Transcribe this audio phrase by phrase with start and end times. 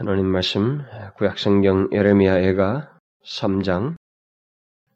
[0.00, 0.80] 하나님 말씀
[1.18, 3.96] 구약성경 예레미야애가 3장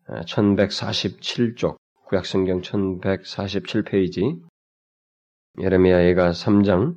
[0.09, 1.77] 1147쪽
[2.07, 4.43] 구약성경 1147페이지
[5.61, 6.97] 예레미야애가 3장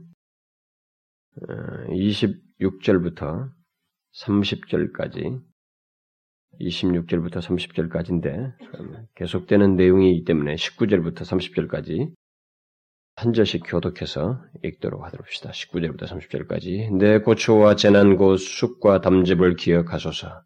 [1.90, 3.52] 26절부터
[4.14, 5.44] 30절까지
[6.62, 8.54] 26절부터 30절까지인데
[9.16, 12.14] 계속되는 내용이기 때문에 19절부터 30절까지
[13.20, 15.50] 한 절씩 교독해서 읽도록 하도록 합시다.
[15.50, 16.96] 19절부터 30절까지.
[17.00, 20.44] 내 고초와 재난 곧 쑥과 담즙을 기억하소서.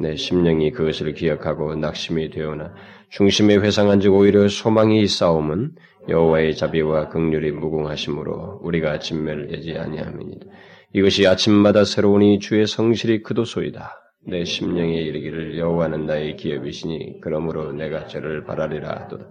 [0.00, 2.74] 내 심령이 그것을 기억하고 낙심이 되어나
[3.10, 5.72] 중심에 회상한 즉 오히려 소망이 있사옴은
[6.08, 10.46] 여호와의 자비와 극률이 무궁하심으로 우리가 진멸되지 아니함이니라.
[10.92, 13.98] 이것이 아침마다 새로우니 주의 성실이 그도소이다.
[14.28, 19.26] 내 심령에 이르기를 여호와는 나의 기업이시니 그러므로 내가 저를 바라리라 하도다.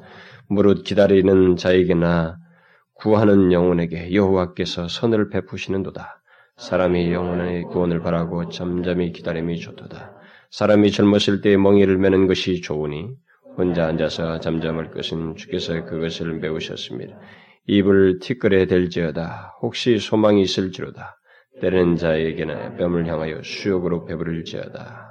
[0.49, 2.40] 무릇 기다리는 자에게나
[3.01, 6.21] 구하는 영혼에게 여호와께서 선을 베푸시는도다.
[6.57, 10.13] 사람이 영혼의 구원을 바라고 잠잠히 기다림이 좋도다.
[10.51, 13.09] 사람이 젊었을 때 멍에를 매는 것이 좋으니
[13.57, 17.17] 혼자 앉아서 잠잠할 것은 주께서 그것을 메우셨습니다.
[17.65, 19.57] 입을 티끌에 댈지어다.
[19.63, 21.17] 혹시 소망이 있을지로다.
[21.59, 25.10] 때는 자에게나 뺨을 향하여 수욕으로 배부를지어다.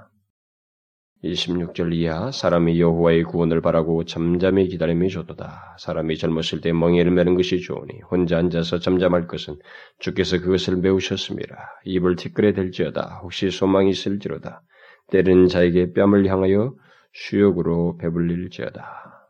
[1.23, 5.77] 26절 이하 사람이 여호와의 구원을 바라고 잠잠히 기다림이 좋도다.
[5.79, 9.59] 사람이 젊었을 때 멍에를 매는 것이 좋으니 혼자 앉아서 잠잠할 것은
[9.99, 11.81] 주께서 그것을 메우셨습니다.
[11.85, 13.21] 입을 티끌에 댈지어다.
[13.23, 14.63] 혹시 소망이 있을지로다.
[15.11, 16.75] 때는 자에게 뺨을 향하여
[17.13, 19.29] 수욕으로 배불릴지어다.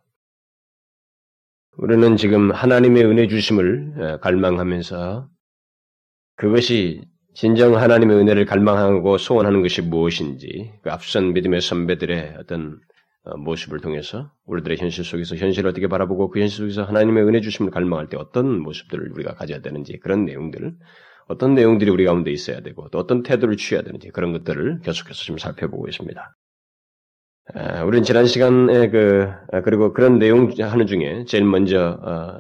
[1.79, 5.29] 우리는 지금 하나님의 은혜 주심을 갈망하면서
[6.37, 7.03] 그것이
[7.35, 12.81] 진정 하나님의 은혜를 갈망하고 소원하는 것이 무엇인지 그 앞선 믿음의 선배들의 어떤
[13.23, 17.71] 어, 모습을 통해서 우리들의 현실 속에서 현실을 어떻게 바라보고 그 현실 속에서 하나님의 은혜 주심을
[17.71, 20.75] 갈망할 때 어떤 모습들을 우리가 가져야 되는지 그런 내용들
[21.29, 25.39] 어떤 내용들이 우리 가운데 있어야 되고 또 어떤 태도를 취해야 되는지 그런 것들을 계속해서 좀
[25.39, 26.35] 살펴보고 있습니다.
[27.87, 29.29] 우리는 지난 시간에 그
[29.65, 32.39] 그리고 그런 내용 하는 중에 제일 먼저 어,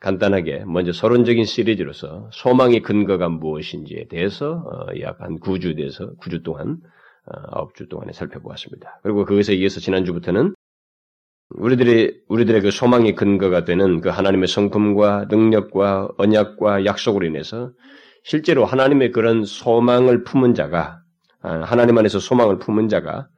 [0.00, 6.78] 간단하게 먼저 서론적인 시리즈로서 소망의 근거가 무엇인지에 대해서 어, 약한 9주 대해서 9주 동안
[7.26, 9.00] 9주 어, 동안에 살펴보았습니다.
[9.02, 10.54] 그리고 그것에 이어서 지난주부터는
[11.50, 17.72] 우리들의 우리들의 그 소망의 근거가 되는 그 하나님의 성품과 능력과 언약과 약속으로 인해서
[18.22, 21.00] 실제로 하나님의 그런 소망을 품은 자가
[21.40, 23.28] 아, 하나님 안에서 소망을 품은 자가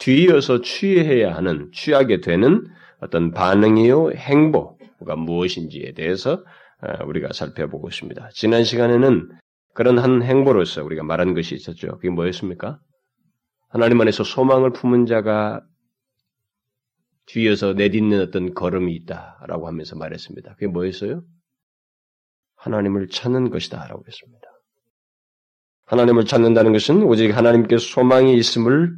[0.00, 2.66] 뒤이어서 취해야 하는 취하게 되는
[3.00, 6.44] 어떤 반응이요 행보 가 무엇인지에 대해서
[6.82, 8.30] 어, 우리가 살펴보고 있습니다.
[8.32, 9.30] 지난 시간에는
[9.74, 11.96] 그런 한 행보로서 우리가 말한 것이 있었죠.
[11.96, 12.80] 그게 뭐였습니까?
[13.68, 15.62] 하나님 안에서 소망을 품은 자가
[17.26, 20.54] 뒤에서 내딛는 어떤 걸음이 있다라고 하면서 말했습니다.
[20.54, 21.22] 그게 뭐였어요?
[22.56, 24.40] 하나님을 찾는 것이다라고 했습니다.
[25.86, 28.96] 하나님을 찾는다는 것은 오직 하나님께 소망이 있음을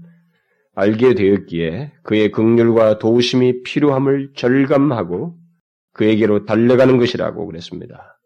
[0.75, 5.37] 알게 되었기에 그의 극률과 도우심이 필요함을 절감하고
[5.93, 8.19] 그에게로 달려가는 것이라고 그랬습니다.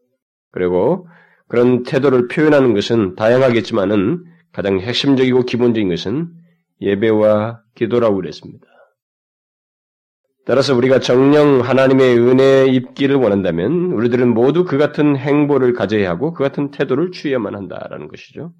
[0.53, 1.09] 그리고
[1.49, 6.29] 그런 태도를 표현하는 것은 다양하겠지만은 가장 핵심적이고 기본적인 것은
[6.81, 8.67] 예배와 기도라고 그랬습니다.
[10.47, 16.45] 따라서 우리가 정령 하나님의 은혜에 입기를 원한다면 우리들은 모두 그 같은 행보를 가져야 하고 그
[16.45, 18.55] 같은 태도를 취해야만 한다라는 것이죠.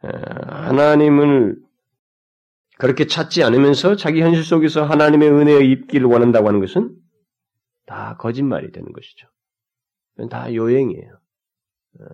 [0.00, 1.56] 하나님을
[2.78, 6.90] 그렇게 찾지 않으면서 자기 현실 속에서 하나님의 은혜에 입기를 원한다고 하는 것은
[7.86, 9.28] 다 거짓말이 되는 것이죠.
[10.30, 11.18] 다 요행이에요.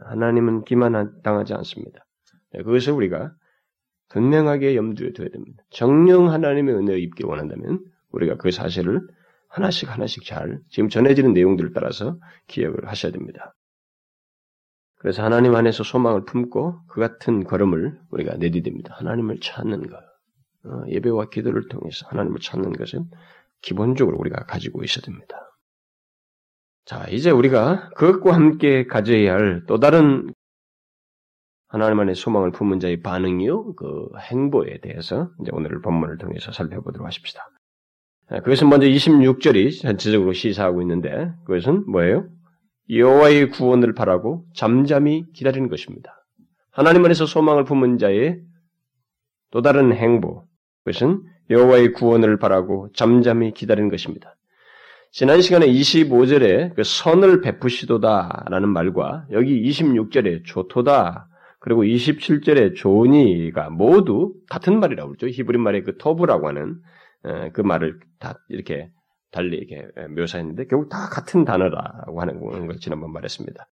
[0.07, 2.07] 하나님은 기만당하지 않습니다.
[2.53, 3.35] 네, 그것을 우리가
[4.11, 5.65] 분명하게 염두에 둬야 됩니다.
[5.71, 9.01] 정령 하나님의 은혜를 입기 원한다면 우리가 그 사실을
[9.49, 13.55] 하나씩 하나씩 잘 지금 전해지는 내용들을 따라서 기억을 하셔야 됩니다.
[14.97, 18.95] 그래서 하나님 안에서 소망을 품고 그 같은 걸음을 우리가 내디딥니다.
[18.95, 19.97] 하나님을 찾는 것.
[20.65, 23.11] 어, 예배와 기도를 통해서 하나님을 찾는 것은
[23.63, 25.52] 기본적으로 우리가 가지고 있어야 됩니다.
[26.85, 30.33] 자, 이제 우리가 그것과 함께 가져야 할 또 다른
[31.69, 37.49] 하나님 안의 소망을 품은 자의 반응이요, 그 행보에 대해서 이제 오늘 본문을 통해서 살펴보도록 하십시다.
[38.29, 42.29] 그것은 먼저 26절이 전체적으로 시사하고 있는데 그것은 뭐예요?
[42.91, 46.25] 여호와의 구원을 바라고 잠잠히 기다리는 것입니다.
[46.71, 48.41] 하나님 안에서 소망을 품은 자의
[49.51, 50.47] 또 다른 행보,
[50.85, 54.35] 그것은 여호와의 구원을 바라고 잠잠히 기다리는 것입니다.
[55.15, 61.29] 지난 시간에 25절에 그 선을 베푸시도다라는 말과 여기 26절에 좋도다
[61.61, 65.29] 그리고 27절에 좋으니가 모두 같은 말이라고 그러죠.
[65.29, 66.81] 히브리 말의 그 토브라고 하는
[67.53, 68.91] 그 말을 다 이렇게
[69.31, 69.87] 달리 이렇게
[70.17, 73.69] 묘사했는데 결국 다 같은 단어라고 하는 걸 지난번 말했습니다.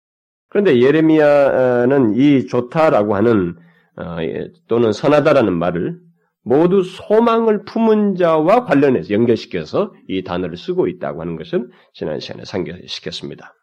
[0.50, 3.56] 그런데 예레미야는 이 좋다라고 하는
[3.96, 6.00] 어, 예, 또는 선하다라는 말을
[6.44, 13.54] 모두 소망을 품은 자와 관련해서 연결시켜서 이 단어를 쓰고 있다고 하는 것을 지난 시간에 상기시켰습니다.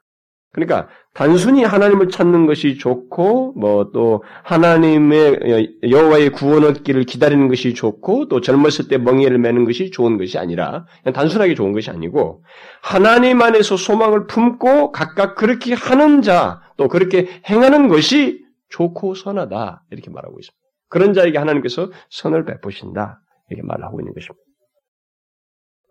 [0.53, 8.29] 그러니까 단순히 하나님을 찾는 것이 좋고 뭐 또 하나님의 여호와의 구원 얻기를 기다리는 것이 좋고
[8.29, 12.43] 또 젊었을 때 멍에를 매는 것이 좋은 것이 아니라 단순하게 좋은 것이 아니고
[12.83, 20.11] 하나님 안에서 소망을 품고 각각 그렇게 하는 자 또 그렇게 행하는 것이 좋고 선하다 이렇게
[20.11, 20.66] 말하고 있습니다.
[20.89, 24.43] 그런 자에게 하나님께서 선을 베푸신다 이렇게 말하고 있는 것입니다.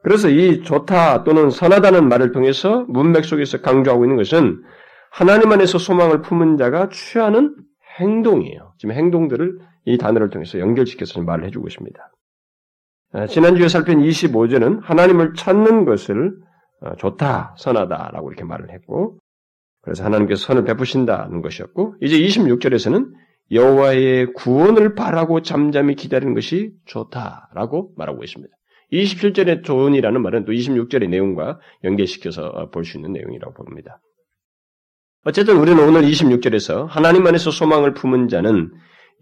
[0.04, 4.62] 그래서 이 좋다 또는 선하다는 말을 통해서 문맥 속에서 강조하고 있는 것은
[5.12, 7.56] 하나님 안에서 소망을 품은 자가 취하는
[8.00, 8.74] 행동이에요.
[8.78, 12.12] 지금 행동들을 이 단어를 통해서 연결시켜서 말을 해주고 있습니다.
[13.14, 16.36] 아, 지난주에 살핀 25절은 하나님을 찾는 것을
[16.82, 19.18] 어, 좋다, 선하다라고 이렇게 말을 했고,
[19.82, 23.12] 그래서 하나님께서 선을 베푸신다는 것이었고, 이제 26절에서는
[23.52, 28.54] 여호와의 구원을 바라고 잠잠히 기다리는 것이 좋다라고 말하고 있습니다.
[28.92, 34.00] 27절의 조언이라는 말은 또 26절의 내용과 연계시켜서 볼 수 있는 내용이라고 봅니다.
[35.26, 38.72] 어쨌든 우리는 오늘 26절에서 하나님 안에서 소망을 품은 자는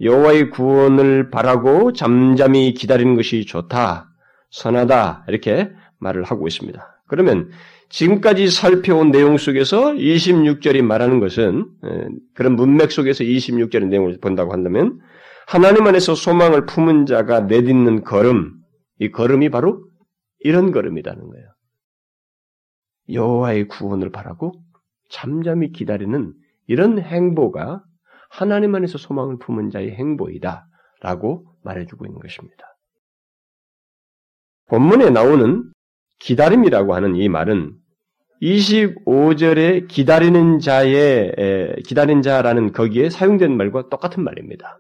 [0.02, 4.10] 여호와의 구원을 바라고 잠잠히 기다리는 것이 좋다,
[4.52, 7.04] 선하다 이렇게 말을 하고 있습니다.
[7.08, 7.52] 그러면
[7.94, 11.70] 지금까지 살펴온 내용 속에서 26절이 말하는 것은
[12.34, 15.00] 그런 문맥 속에서 26절의 내용을 본다고 한다면
[15.46, 18.56] 하나님 안에서 소망을 품은 자가 내딛는 걸음,
[18.98, 19.88] 이 걸음이 바로
[20.40, 21.46] 이런 걸음이라는 거예요.
[23.12, 24.54] 여호와의 구원을 바라고
[25.12, 26.34] 잠잠히 기다리는
[26.66, 27.84] 이런 행보가
[28.32, 32.76] 하나님 안에서 소망을 품은 자의 행보이다라고 말해주고 있는 것입니다.
[34.70, 35.72] 본문에 나오는
[36.20, 37.78] 기다림이라고 하는 이 말은
[38.44, 41.32] 25절에 기다리는 자의
[41.86, 44.80] 기다린 자라는 거기에 사용된 말과 똑같은 말입니다.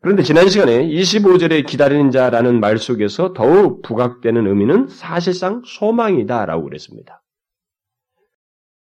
[0.00, 7.22] 그런데 지난 시간에 25절에 기다리는 자라는 말 속에서 더욱 부각되는 의미는 사실상 소망이다라고 그랬습니다.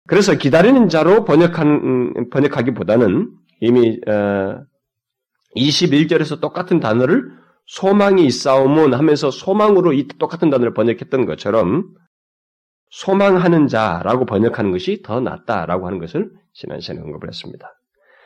[0.08, 3.30] 그래서 기다리는 자로 번역한, 음, 번역하기보다는
[3.62, 4.64] 이미, 어,
[5.56, 7.32] 21절에서 똑같은 단어를
[7.68, 11.94] 소망이 있사오문 하면서 소망으로 이 똑같은 단어를 번역했던 것처럼
[12.94, 17.68] 소망하는 자라고 번역하는 것이 더 낫다라고 하는 것을 지난 시간에 언급을 했습니다.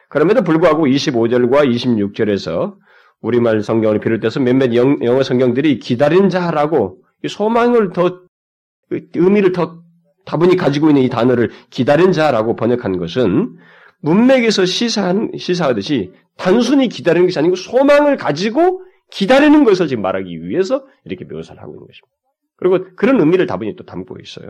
[0.09, 2.75] 그럼에도 불구하고 25절과 26절에서
[3.21, 8.19] 우리말 성경을 비롯해서 몇몇 영 어 성경들이 기다린 자라고 소망을 더
[8.89, 9.81] 의미를 더
[10.25, 13.55] 다분히 가지고 있는 이 단어를 기다린 자라고 번역한 것은
[14.01, 18.81] 문맥에서 시사한, 시사하듯이 단순히 기다리는 것이 아니고 소망을 가지고
[19.11, 22.17] 기다리는 것을 지금 말하기 위해서 이렇게 묘사를 하고 있는 것입니다.
[22.57, 24.50] 그리고 그런 의미를 다분히 또 담고 있어요.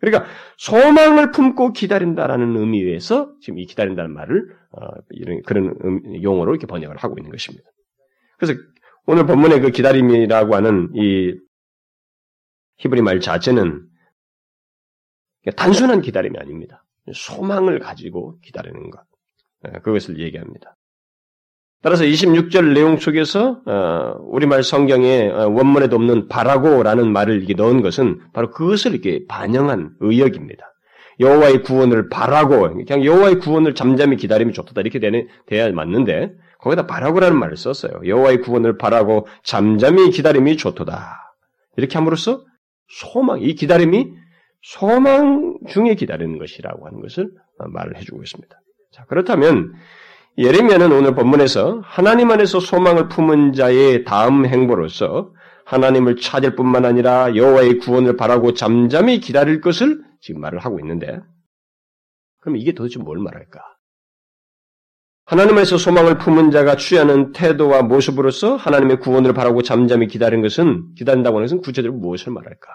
[0.00, 5.74] 그러니까 소망을 품고 기다린다라는 의미에서 지금 이 기다린다는 말을 어, 이런 그런
[6.22, 7.68] 용어로 이렇게 번역을 하고 있는 것입니다.
[8.38, 8.58] 그래서
[9.06, 11.36] 오늘 본문의 그 기다림이라고 하는 이
[12.76, 13.88] 히브리 말 자체는
[15.56, 16.84] 단순한 기다림이 아닙니다.
[17.12, 19.02] 소망을 가지고 기다리는 것.
[19.66, 20.76] 예, 그것을 얘기합니다.
[21.80, 28.20] 따라서 26절 내용 속에서 어, 우리말 성경에 어, 원문에도 없는 바라고라는 말을 이렇게 넣은 것은
[28.32, 30.64] 바로 그것을 이렇게 반영한 의역입니다.
[31.20, 37.36] 여호와의 구원을 바라고 그냥 여호와의 구원을 잠잠히 기다림이 좋다 이렇게 되는 돼야 맞는데 거기다 바라고라는
[37.38, 38.00] 말을 썼어요.
[38.04, 41.34] 여호와의 구원을 바라고 잠잠히 기다림이 좋도다.
[41.76, 42.44] 이렇게 함으로써
[42.88, 44.08] 소망 이 기다림이
[44.62, 48.60] 소망 중에 기다리는 것이라고 하는 것을 말을 해주고 있습니다.
[48.92, 49.72] 자 그렇다면
[50.38, 57.78] 예레미야는 오늘 본문에서 하나님 안에서 소망을 품은 자의 다음 행보로서 하나님을 찾을 뿐만 아니라 여호와의
[57.78, 61.18] 구원을 바라고 잠잠히 기다릴 것을 지금 말을 하고 있는데
[62.38, 63.60] 그럼 이게 도대체 뭘 말할까?
[65.24, 71.46] 하나님에서 소망을 품은 자가 취하는 태도와 모습으로서 하나님의 구원을 바라고 잠잠히 기다리는 것은 기다린다고 하는
[71.46, 72.68] 것은 구체적으로 무엇을 말할까?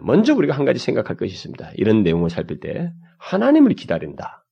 [0.00, 1.72] 먼저 우리가 한 가지 생각할 것이 있습니다.
[1.76, 4.46] 이런 내용을 살필 때 하나님을 기다린다.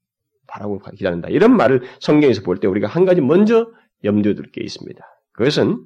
[0.46, 1.28] 바라고 기다린다.
[1.28, 3.68] 이런 말을 성경에서 볼 때 우리가 한 가지 먼저
[4.04, 5.02] 염두에 둘 게 있습니다.
[5.32, 5.84] 그것은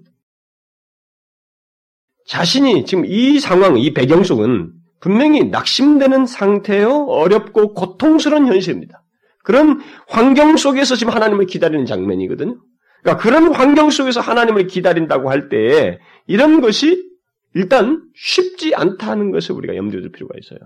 [2.26, 9.02] 자신이 지금 이 상황, 이 배경 속은 분명히 낙심되는 상태요, 어렵고 고통스러운 현실입니다.
[9.43, 12.61] 그런 환경 속에서 지금 하나님을 기다리는 장면이거든요.
[13.02, 17.09] 그러니까 그런 환경 속에서 하나님을 기다린다고 할때 이런 것이
[17.55, 20.59] 일단 쉽지 않다는 것을 우리가 염두에 둘 필요가 있어요.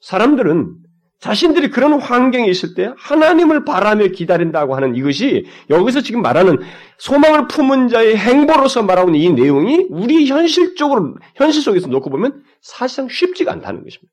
[0.00, 0.76] 사람들은
[1.18, 6.58] 자신들이 그런 환경에 있을 때 하나님을 바라며 기다린다고 하는 이것이 여기서 지금 말하는
[6.98, 13.08] 소망을 품은 자의 행보로서 말하고 있는 이 내용이 우리 현실적으로, 현실 속에서 놓고 보면 사실상
[13.08, 14.12] 쉽지가 않다는 것입니다.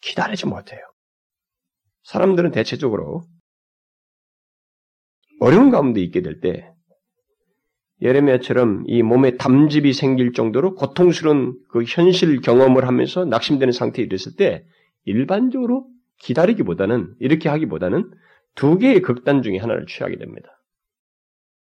[0.00, 0.80] 기다리지 못해요.
[2.02, 3.24] 사람들은 대체적으로
[5.40, 6.74] 어려운 가운데 있게 될 때
[8.02, 14.64] 예레미야처럼 이 몸에 담즙이 생길 정도로 고통스러운 그 현실 경험을 하면서 낙심되는 상태에 이르렀을 때
[15.04, 15.86] 일반적으로
[16.18, 18.10] 기다리기보다는 이렇게 하기보다는
[18.54, 20.48] 두 개의 극단 중에 하나를 취하게 됩니다.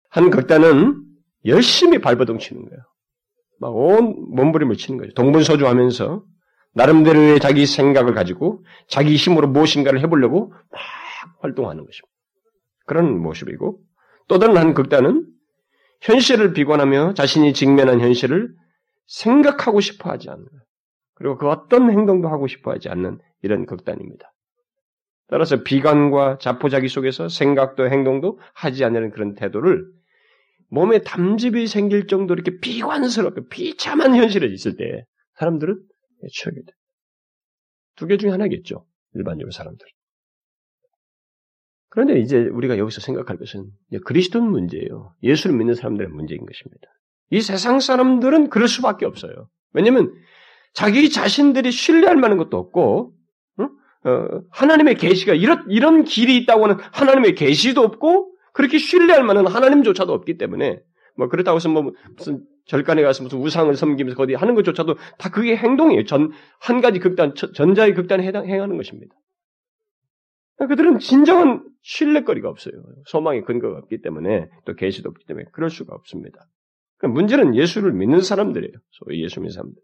[0.10, 1.04] 한 극단은
[1.46, 2.82] 열심히 발버둥 치는 거예요.
[3.60, 5.14] 막 온 몸부림을 치는 거죠.
[5.14, 6.24] 동분서주하면서
[6.74, 10.82] 나름대로의 자기 생각을 가지고 자기 힘으로 무엇인가를 해보려고 막
[11.42, 12.08] 활동하는 것입니다.
[12.86, 13.80] 그런 모습이고
[14.28, 15.28] 또 다른 한 극단은
[16.02, 18.54] 현실을 비관하며 자신이 직면한 현실을
[19.08, 20.46] 생각하고 싶어 하지 않는
[21.22, 24.34] 그리고 그 어떤 행동도 하고 싶어 하지 않는 이런 극단입니다.
[25.28, 29.86] 따라서 비관과 자포자기 속에서 생각도 행동도 하지 않는 그런 태도를
[30.72, 35.80] 몸에 담즙이 생길 정도로 이렇게 비관스럽게 비참한 현실에 있을 때 사람들은
[36.34, 36.74] 취하게 돼.
[37.98, 38.88] 두 개 중에 하나겠죠.
[39.14, 39.86] 일반적으로 사람들.
[41.90, 43.70] 그런데 이제 우리가 여기서 생각할 것은
[44.06, 45.14] 그리스도는 문제예요.
[45.22, 46.88] 예수를 믿는 사람들의 문제인 것입니다.
[47.30, 49.50] 이 세상 사람들은 그럴 수밖에 없어요.
[49.74, 50.12] 왜냐하면
[50.74, 53.14] 자기 자신들이 신뢰할 만한 것도 없고
[54.04, 60.12] 어, 하나님의 계시가 이런 이런 길이 있다고 하는 하나님의 계시도 없고 그렇게 신뢰할 만한 하나님조차도
[60.14, 60.82] 없기 때문에
[61.16, 65.56] 뭐 그렇다고 해서 뭐 무슨 절간에 가서 무슨 우상을 섬기면서 거기 하는 것조차도 다 그게
[65.56, 66.06] 행동이에요.
[66.06, 69.16] 전 한 가지 극단 전자의 극단에 해당 행하는 것입니다.
[70.58, 72.74] 그들은 진정한 신뢰거리가 없어요.
[73.06, 76.48] 소망의 근거가 없기 때문에 또 계시도 없기 때문에 그럴 수가 없습니다.
[77.02, 78.74] 문제는 예수를 믿는 사람들이에요.
[78.92, 79.82] 소위 예수 믿는 사람들.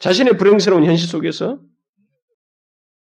[0.00, 1.60] 자신의 불행스러운 현실 속에서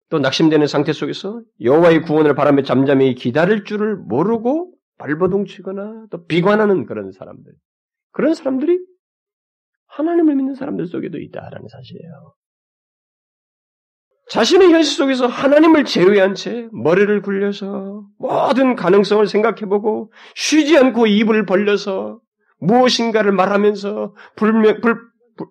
[0.10, 7.12] 또 낙심되는 상태 속에서 여호와의 구원을 바라며 잠잠히 기다릴 줄을 모르고 발버둥치거나 또 비관하는 그런
[7.12, 7.52] 사람들.
[8.12, 8.80] 그런 사람들이
[9.88, 12.36] 하나님을 믿는 사람들 속에도 있다라는 사실이에요.
[14.30, 22.20] 자신의 현실 속에서 하나님을 제외한 채 머리를 굴려서 모든 가능성을 생각해보고 쉬지 않고 입을 벌려서
[22.58, 24.98] 무엇인가를 말하면서 불명, 불,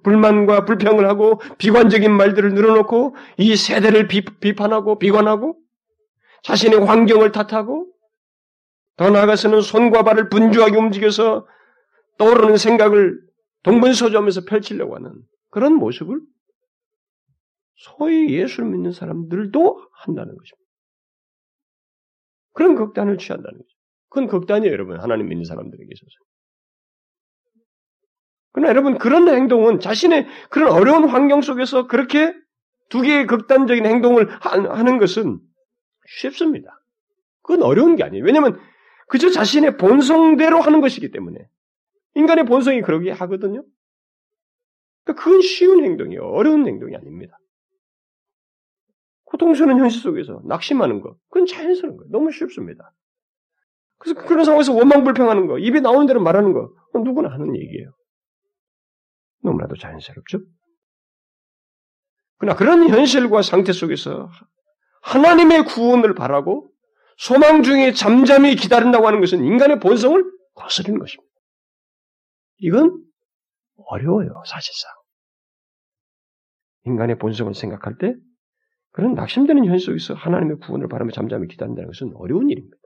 [0.02, 5.58] 불만과 불평을 하고 비관적인 말들을 늘어놓고 이 세대를 비, 비판하고 비관하고
[6.42, 7.86] 자신의 환경을 탓하고
[8.96, 11.46] 더 나아가서는 손과 발을 분주하게 움직여서
[12.18, 13.18] 떠오르는 생각을
[13.64, 15.12] 동분서주하면서 펼치려고 하는
[15.50, 16.20] 그런 모습을
[17.76, 20.64] 소위 예수를 믿는 사람들도 한다는 것입니다.
[22.52, 23.68] 그런 극단을 취한다는 거죠.
[24.08, 25.00] 그건 극단이에요, 여러분.
[25.00, 26.33] 하나님 믿는 사람들에게 있어서.
[28.54, 32.32] 그러나 여러분, 그런 행동은 자신의 그런 어려운 환경 속에서 그렇게
[32.88, 35.40] 두 개의 극단적인 행동을 하는 것은
[36.06, 36.80] 쉽습니다.
[37.42, 38.24] 그건 어려운 게 아니에요.
[38.24, 38.60] 왜냐하면
[39.08, 41.38] 그저 자신의 본성대로 하는 것이기 때문에.
[42.14, 43.64] 인간의 본성이 그러게 하거든요.
[45.02, 46.22] 그러니까 그건 쉬운 행동이에요.
[46.22, 47.36] 어려운 행동이 아닙니다.
[49.24, 52.10] 고통스러운 현실 속에서 낙심하는 것, 그건 자연스러운 거예요.
[52.12, 52.92] 너무 쉽습니다.
[53.98, 57.90] 그래서 그런 상황에서 원망 불평하는 거, 입에 나오는 대로 말하는 거, 누구나 하는 얘기예요.
[59.44, 60.40] 너무나도 자연스럽죠?
[62.38, 64.30] 그러나 그런 현실과 상태 속에서
[65.02, 66.70] 하나님의 구원을 바라고
[67.16, 70.22] 소망 중에 잠잠히 기다린다고 하는 것은 인간의 본성을
[70.54, 71.32] 거스르는 것입니다.
[72.58, 73.04] 이건
[73.76, 74.90] 어려워요, 사실상.
[76.86, 78.14] 인간의 본성을 생각할 때
[78.90, 82.76] 그런 낙심되는 현실 속에서 하나님의 구원을 바라며 잠잠히 기다린다는 것은 어려운 일입니다.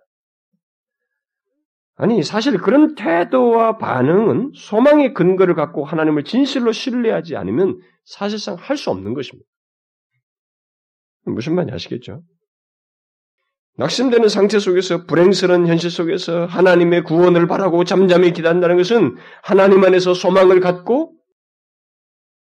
[2.01, 8.91] 아니, 사실 그런 태도와 반응은 소망의 근거를 갖고 하나님을 진실로 신뢰하지 않으면 사실상 할 수
[8.91, 9.47] 없는 것입니다.
[11.27, 12.23] 무슨 말인지 아시겠죠?
[13.77, 20.61] 낙심되는 상태 속에서 불행스러운 현실 속에서 하나님의 구원을 바라고 잠잠히 기다린다는 것은 하나님 안에서 소망을
[20.61, 21.15] 갖고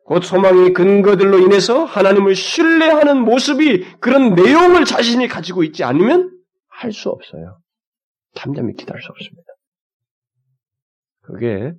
[0.05, 6.31] 곧 소망의 근거들로 인해서 하나님을 신뢰하는 모습이 그런 내용을 자신이 가지고 있지 않으면
[6.69, 7.60] 할 수 없어요.
[8.35, 9.47] 잠잠히 기다릴 수 없습니다.
[11.23, 11.73] 그게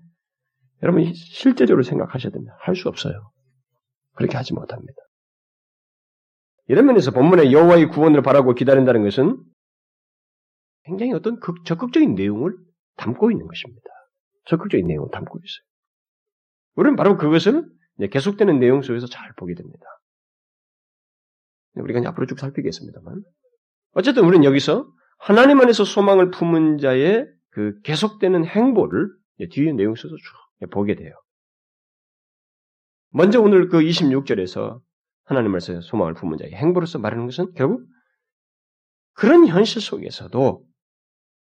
[0.83, 2.55] 여러분 실제적으로 생각하셔야 됩니다.
[2.59, 3.31] 할 수 없어요.
[4.13, 4.93] 그렇게 하지 못합니다.
[6.67, 9.43] 이런 면에서 본문의 여호와의 구원을 바라고 기다린다는 것은
[10.83, 12.57] 굉장히 어떤 극, 적극적인 내용을
[12.97, 13.89] 담고 있는 것입니다.
[14.45, 15.65] 적극적인 내용을 담고 있어요.
[16.75, 17.69] 우리는 바로 그것을
[18.11, 19.85] 계속되는 내용 속에서 잘 보게 됩니다.
[21.75, 23.23] 우리가 앞으로 쭉 살피겠습니다만.
[23.93, 24.91] 어쨌든 우리는 여기서
[25.21, 29.07] 하나님 안에서 소망을 품은 자의 그 계속되는 행보를
[29.51, 31.13] 뒤에 내용 속에서 쭉 보게 돼요.
[33.09, 34.81] 먼저 오늘 그 26절에서
[35.25, 37.85] 하나님 안에서 소망을 품은 자의 행보로서 말하는 것은 결국
[39.13, 40.65] 그런 현실 속에서도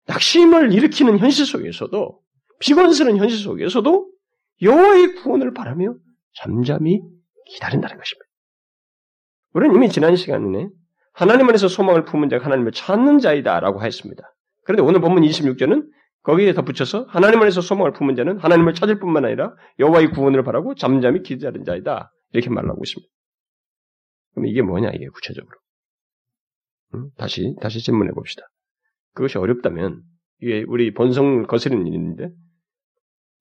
[0.07, 2.21] 낙심을 일으키는 현실 속에서도
[2.61, 4.11] 비관스러운 현실 속에서도
[4.63, 5.95] 여호와의 구원을 바라며
[6.35, 7.03] 잠잠히
[7.51, 8.27] 기다린다는 것입니다.
[9.53, 10.69] 우리는 이미 지난 시간에
[11.17, 14.23] 하나님 안에서 소망을 품은 자가 하나님을 찾는 자이다라고 했습니다.
[14.65, 15.89] 그런데 오늘 본문 26절은
[16.23, 21.23] 거기에 덧붙여서 하나님 안에서 소망을 품은 자는 하나님을 찾을 뿐만 아니라 여호와의 구원을 바라고 잠잠히
[21.23, 22.13] 기다리는 자이다.
[22.33, 23.11] 이렇게 말하고 있습니다.
[24.35, 25.57] 그럼 이게 뭐냐 이게 구체적으로.
[26.95, 27.09] 음?
[27.17, 28.43] 다시 다시 질문해 봅시다.
[29.15, 30.03] 그것이 어렵다면
[30.43, 32.29] 이게 우리 본성 거스르는 일인데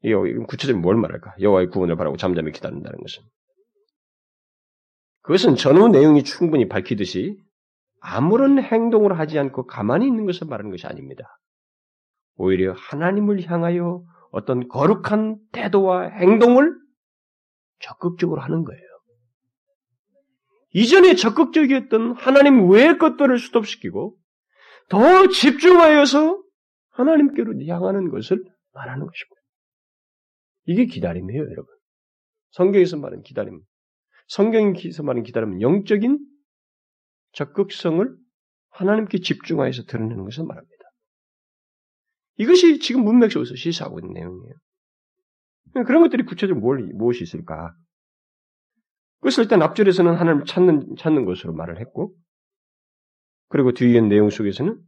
[0.02, 0.14] 이게
[0.48, 1.36] 구체적으로 뭘 말할까?
[1.42, 3.24] 여호와의 구원을 바라고 잠잠히 기다린다는 것은
[5.24, 7.44] 그것은 전후 내용이 충분히 밝히듯이
[8.08, 11.40] 아무런 행동을 하지 않고 가만히 있는 것을 말하는 것이 아닙니다.
[12.36, 16.76] 오히려 하나님을 향하여 어떤 거룩한 태도와 행동을
[17.80, 18.82] 적극적으로 하는 거예요.
[20.74, 24.16] 이전에 적극적이었던 하나님 외의 것들을 수톱시키고
[24.90, 26.44] 더 집중하여서
[26.92, 28.44] 하나님께로 향하는 것을
[28.74, 29.42] 말하는 것입니다.
[30.66, 31.66] 이게 기다림이에요, 여러분.
[32.52, 33.62] 성경에서 말하는 기다림.
[34.28, 36.20] 성경에서 말하는 기다림은 영적인
[37.36, 38.16] 적극성을
[38.72, 40.76] 하나님께 집중하여서 드러내는 것을 말합니다.
[42.38, 44.54] 이것이 지금 문맥 속에서 시사하고 있는 내용이에요.
[45.86, 47.74] 그런 것들이 구체적으로 뭘, 무엇이 있을까?
[49.20, 52.16] 그래서 일단 앞절에서는 하나님을 찾는, 찾는 것으로 말을 했고,
[53.50, 54.80] 그리고 뒤에 내용 속에서는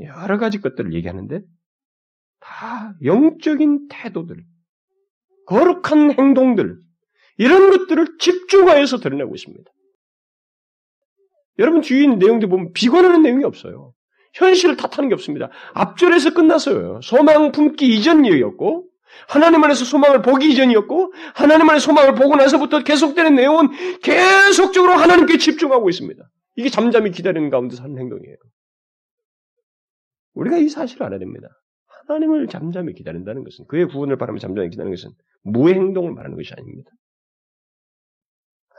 [0.00, 1.42] 여러 가지 것들을 얘기하는데,
[2.40, 4.44] 다 영적인 태도들,
[5.46, 6.80] 거룩한 행동들,
[7.38, 9.70] 이런 것들을 집중하여서 드러내고 있습니다.
[11.58, 13.92] 여러분 있는 내용들 보면 비관하는 내용이 없어요.
[14.34, 15.50] 현실을 탓하는 게 없습니다.
[15.74, 17.00] 앞절에서 끝났어요.
[17.02, 18.88] 소망 품기 이전 이었고
[19.26, 23.68] 하나님 안에서 소망을 보기 이전이었고 하나님 안에 소망을 보고 나서부터 계속되는 내용은
[24.02, 26.22] 계속적으로 하나님께 집중하고 있습니다.
[26.56, 28.36] 이게 잠잠히 기다리는 가운데서 하는 행동이에요.
[30.34, 31.48] 우리가 이 사실을 알아야 됩니다.
[32.06, 35.10] 하나님을 잠잠히 기다린다는 것은 그의 구원을 바라며 잠잠히 기다리는 것은
[35.42, 36.90] 무의 행동을 말하는 것이 아닙니다.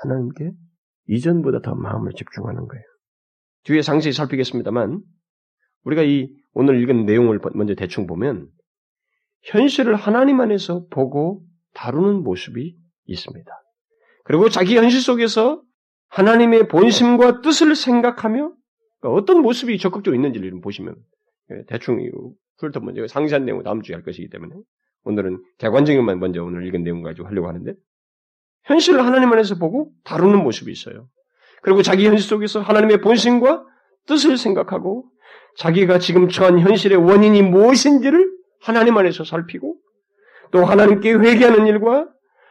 [0.02, 0.52] 하나님께
[1.10, 2.84] 이전보다 더 마음을 집중하는 거예요.
[3.64, 5.02] 뒤에 상세히 살피겠습니다만
[5.84, 8.48] 우리가 이 오늘 읽은 내용을 먼저 대충 보면
[9.44, 11.44] 현실을 하나님 안에서 보고
[11.74, 13.52] 다루는 모습이 있습니다.
[14.24, 15.62] 그리고 자기 현실 속에서
[16.10, 18.54] 하나님의 본심과 뜻을 생각하며
[19.00, 20.96] 그러니까 어떤 모습이 적극적으로 있는지를 보시면
[21.52, 22.00] 예, 대충
[22.58, 24.56] 훑어 먼저 상세한 내용을 다음 주에 할 것이기 때문에
[25.04, 27.74] 오늘은 객관적인 것만 먼저 오늘 읽은 내용 가지고 하려고 하는데
[28.66, 31.08] 현실을 하나님 안에서 보고 다루는 모습이 있어요.
[31.62, 33.66] 그리고 자기 현실 속에서 하나님의 본심과
[34.08, 35.06] 뜻을 생각하고
[35.58, 39.76] 자기가 지금 처한 현실의 원인이 무엇인지를 하나님 안에서 살피고
[40.52, 42.08] 또 하나님께 회개하는 일과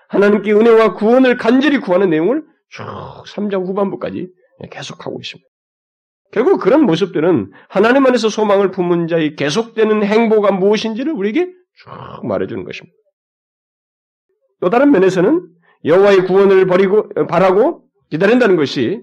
[0.08, 2.84] 하나님께 은혜와 구원을 간절히 구하는 내용을 쭉
[3.26, 4.28] 3장 후반부까지
[4.70, 5.48] 계속하고 있습니다.
[6.30, 12.94] 결국 그런 모습들은 하나님 안에서 소망을 품은 자의 계속되는 행보가 무엇인지를 우리에게 쭉 말해주는 것입니다.
[14.60, 15.47] 또 다른 면에서는
[15.84, 19.02] 여호와의 구원을 버리고 바라고 기다린다는 것이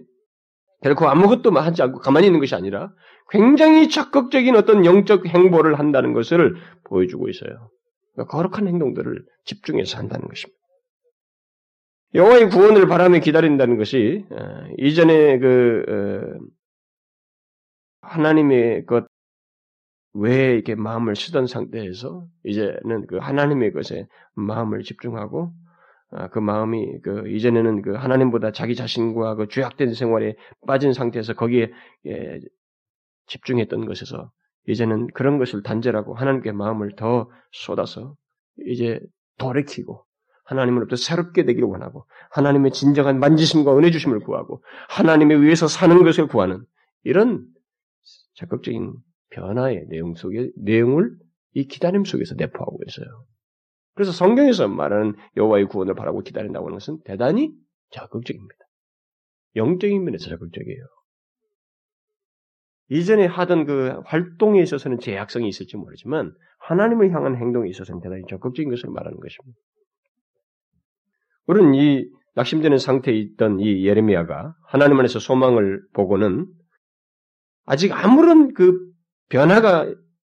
[0.81, 2.91] 결코 아무것도 하지 않고 가만히 있는 것이 아니라
[3.29, 7.69] 굉장히 적극적인 어떤 영적 행보를 한다는 것을 보여주고 있어요.
[8.13, 10.59] 그러니까 거룩한 행동들을 집중해서 한다는 것입니다.
[12.13, 16.45] 여호와의 구원을 바라며 기다린다는 것이 어, 이전에 그 어,
[18.01, 19.05] 하나님의 것
[20.13, 25.64] 외에 이렇게 마음을 쓰던 상태에서 이제는 그 하나님의 것에 마음을 집중하고 아,
[26.31, 30.35] 그 마음이 그 이전에는 그 하나님보다 자기 자신과 그 죄악된 생활에
[30.67, 31.71] 빠진 상태에서 거기에
[32.05, 32.39] 예,
[33.27, 34.31] 집중했던 것에서
[34.67, 38.15] 이제는 그런 것을 단절하고 하나님께 마음을 더 쏟아서
[38.67, 38.99] 이제
[39.37, 40.05] 돌이키고
[40.45, 46.63] 하나님으로부터 새롭게 되기를 원하고 하나님의 진정한 만지심과 은혜 주심을 구하고 하나님에 의해서 사는 것을 구하는
[47.03, 47.45] 이런
[48.35, 48.93] 적극적인
[49.31, 51.11] 변화의 내용 속에 내용을
[51.53, 53.25] 이 기다림 속에서 내포하고 있어요.
[53.95, 57.51] 그래서 성경에서 말하는 여호와의 구원을 바라고 기다린다고 하는 것은 대단히
[57.91, 58.55] 적극적입니다.
[59.55, 60.85] 영적인 면에서 적극적이에요.
[62.89, 68.89] 이전에 하던 그 활동에 있어서는 제약성이 있을지 모르지만 하나님을 향한 행동에 있어서는 대단히 적극적인 것을
[68.89, 69.59] 말하는 것입니다.
[71.47, 72.05] 우리는 이
[72.35, 76.47] 낙심되는 상태에 있던 이 예레미야가 하나님 안에서 소망을 보고는
[77.65, 78.77] 아직 아무런 그
[79.29, 79.91] 변화가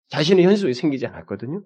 [0.08, 1.62] 자신의 현실 속에 생기지 않았거든요.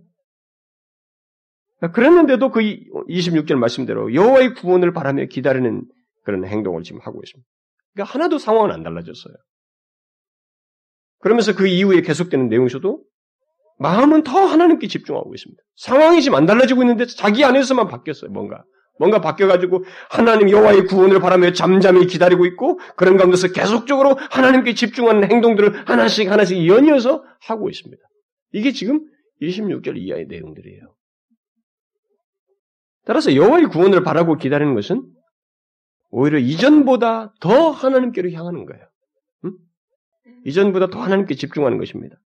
[1.88, 2.60] 그랬는데도 그
[3.08, 5.82] 26절 말씀대로 여호와의 구원을 바라며 기다리는
[6.24, 7.48] 그런 행동을 지금 하고 있습니다.
[7.94, 9.34] 그러니까 하나도 상황은 안 달라졌어요.
[11.20, 13.02] 그러면서 그 이후에 계속되는 내용에서도
[13.78, 15.62] 마음은 더 하나님께 집중하고 있습니다.
[15.76, 18.30] 상황이 지금 안 달라지고 있는데 자기 안에서만 바뀌었어요.
[18.30, 18.62] 뭔가
[18.98, 25.88] 뭔가 바뀌어가지고 하나님 여호와의 구원을 바라며 잠잠히 기다리고 있고 그런 가운데서 계속적으로 하나님께 집중하는 행동들을
[25.88, 28.02] 하나씩 하나씩 연이어서 하고 있습니다.
[28.52, 29.00] 이게 지금
[29.40, 30.94] 26절 이하의 내용들이에요.
[33.04, 35.04] 따라서 여호와의 구원을 바라고 기다리는 것은
[36.10, 38.84] 오히려 이전보다 더 하나님께로 향하는 거예요.
[39.44, 39.52] 응?
[40.44, 42.16] 이전보다 더 하나님께 집중하는 것입니다.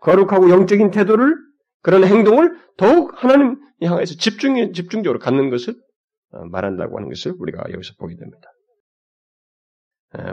[0.00, 1.36] 거룩하고 영적인 태도를
[1.82, 5.74] 그런 행동을 더욱 하나님 향해서 집중 집중적으로 갖는 것을
[6.30, 8.51] 어, 말한다고 하는 것을 우리가 여기서 보게 됩니다.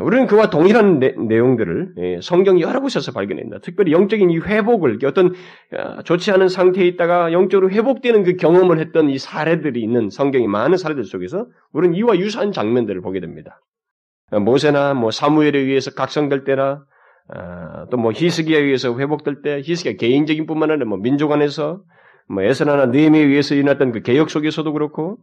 [0.02, 3.60] 우리는 그와 동일한 내, 용들을 예, 성경 여러 곳에서 발견합니다.
[3.60, 5.34] 특별히 영적인 이 회복을 어떤
[5.74, 10.76] 어, 좋지 않은 상태에 있다가 영적으로 회복되는 그 경험을 했던 이 사례들이 있는 성경이 많은
[10.76, 13.62] 사례들 속에서 우리는 이와 유사한 장면들을 보게 됩니다.
[14.32, 16.84] 어, 모세나 뭐 사무엘에 의해서 각성될 때나
[17.34, 21.84] 어, 또뭐 히스기에 의해서 회복될 때 히스기가 개인적인 뿐만 아니라 뭐 민족 안에서
[22.28, 25.20] 뭐 에스나나 느헤미에 의해서 일어났던 그 개혁 속에서도 그렇고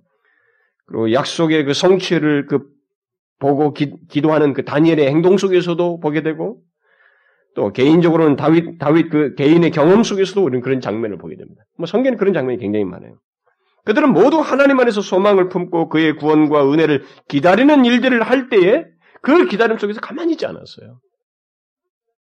[0.86, 2.75] 그리고 약속의 그 성취를 그
[3.38, 6.60] 보고 기, 도하는 그 다니엘의 행동 속에서도 보게 되고
[7.54, 11.62] 또 개인적으로는 다윗 다윗 그 개인의 경험 속에서도 우리는 그런 장면을 보게 됩니다.
[11.78, 13.18] 뭐 성경에 그런 장면이 굉장히 많아요.
[13.84, 18.84] 그들은 모두 하나님 안에서 소망을 품고 그의 구원과 은혜를 기다리는 일들을 할 때에
[19.22, 20.98] 그 기다림 속에서 가만히 있지 않았어요.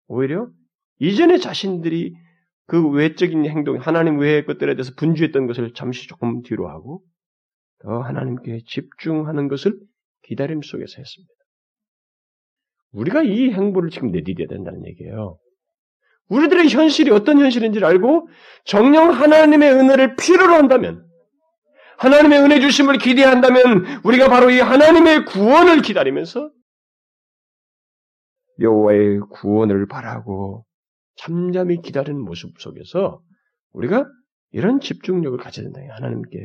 [0.06, 0.48] 오히려
[0.98, 2.14] 이전에 자신들이
[2.66, 7.02] 그 외적인 행동, 하나님 외의 것들에 대해서 분주했던 것을 잠시 조금 뒤로 하고
[7.80, 9.78] 더 하나님께 집중하는 것을
[10.26, 11.32] 기다림 속에서 했습니다.
[12.92, 15.38] 우리가 이 행보를 지금 내디뎌야 된다는 얘기예요.
[16.28, 18.28] 우리들의 현실이 어떤 현실인지를 알고
[18.64, 21.06] 정령 하나님의 은혜를 필요로 한다면
[21.98, 26.50] 하나님의 은혜 주심을 기대한다면 우리가 바로 이 하나님의 구원을 기다리면서
[28.60, 30.64] 여호와의 구원을 바라고
[31.16, 33.22] 잠잠히 기다리는 모습 속에서
[33.72, 34.06] 우리가
[34.50, 35.80] 이런 집중력을 가져야 된다.
[35.94, 36.38] 하나님께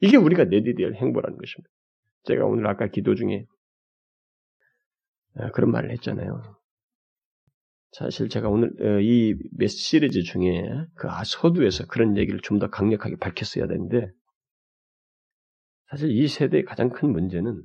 [0.00, 1.70] 이게 우리가 내디뎌야 행보라는 것입니다.
[2.24, 3.46] 제가 오늘 아까 기도 중에
[5.36, 6.42] 아, 그런 말을 했잖아요.
[7.92, 9.36] 사실 제가 오늘 어, 이
[9.68, 10.64] 시리즈 중에
[10.96, 14.10] 그 아, 서두에서 그런 얘기를 좀 더 강력하게 밝혔어야 되는데
[15.90, 17.62] 사실 이 세대의 가장 큰 문제는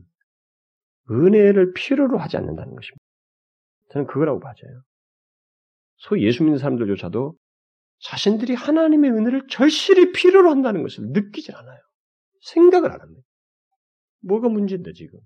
[1.12, 3.04] 은혜를 필요로 하지 않는다는 것입니다.
[3.92, 4.84] 저는 그거라고 봐져요.
[5.98, 7.36] 소위 예수 믿는 사람들조차도
[8.02, 11.80] 자신들이 하나님의 은혜를 절실히 필요로 한다는 것을 느끼지 않아요.
[12.42, 13.22] 생각을 안 합니다.
[14.22, 15.20] 뭐가 문제인데 지금?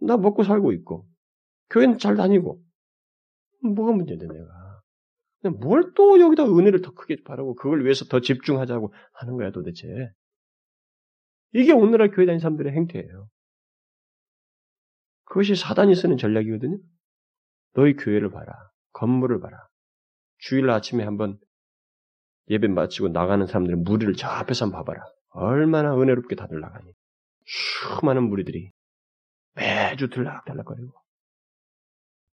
[0.00, 1.06] 나 먹고 살고 있고
[1.70, 2.62] 교회는 잘 다니고
[3.62, 4.72] 뭐가 문제인데 내가
[5.60, 9.86] 뭘 또 여기다 은혜를 더 크게 바라고 그걸 위해서 더 집중하자고 하는 거야 도대체
[11.52, 13.28] 이게 오늘날 교회 다니는 사람들의 행태예요.
[15.24, 16.78] 그것이 사단이 쓰는 전략이거든요.
[17.74, 18.52] 너희 교회를 봐라.
[18.92, 19.66] 건물을 봐라.
[20.38, 21.38] 주일 아침에 한번
[22.48, 25.04] 예배 마치고 나가는 사람들의 무리를 저 앞에서 한번 봐봐라.
[25.30, 26.92] 얼마나 은혜롭게 다들 나가니.
[27.46, 28.72] 수많은 무리들이
[29.54, 30.92] 매주 들락달락거리고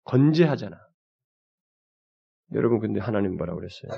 [0.04, 0.78] 건재하잖아.
[2.54, 3.92] 여러분 근데 하나님 뭐라고 그랬어요?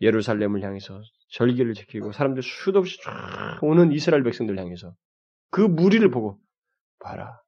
[0.00, 4.94] 예루살렘을 향해서 절기를 지키고 사람들 수도 없이 쫙 오는 이스라엘 백성들 향해서
[5.50, 6.40] 그 무리를 보고
[6.98, 7.40] 봐라.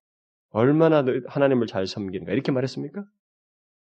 [0.50, 3.04] 얼마나 하나님을 잘 섬기는가 이렇게 말했습니까?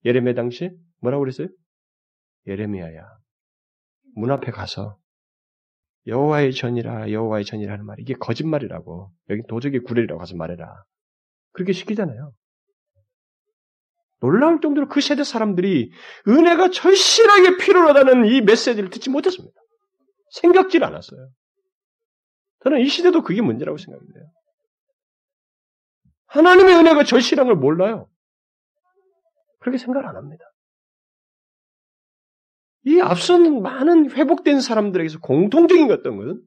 [0.05, 1.47] 예레미야 당시 뭐라고 그랬어요?
[2.47, 3.07] 예레미야야
[4.15, 5.00] 문 앞에 가서
[6.07, 10.83] 여호와의 전이라 여호와의 전이라 하는 말이 이게 거짓말이라고 여기 도적의 구레이라고 가서 말해라
[11.51, 12.33] 그렇게 시키잖아요.
[14.21, 15.91] 놀라울 정도로 그 세대 사람들이
[16.27, 19.59] 은혜가 절실하게 필요하다는 이 메시지를 듣지 못했습니다.
[20.31, 21.29] 생각질 않았어요.
[22.63, 24.31] 저는 이 시대도 그게 문제라고 생각해요.
[26.27, 28.07] 하나님의 은혜가 절실한 걸 몰라요.
[29.59, 30.45] 그렇게 생각을 안 합니다.
[32.85, 36.41] 이 앞선 많은 회복된 사람들에게서 공통적인 어떤 것은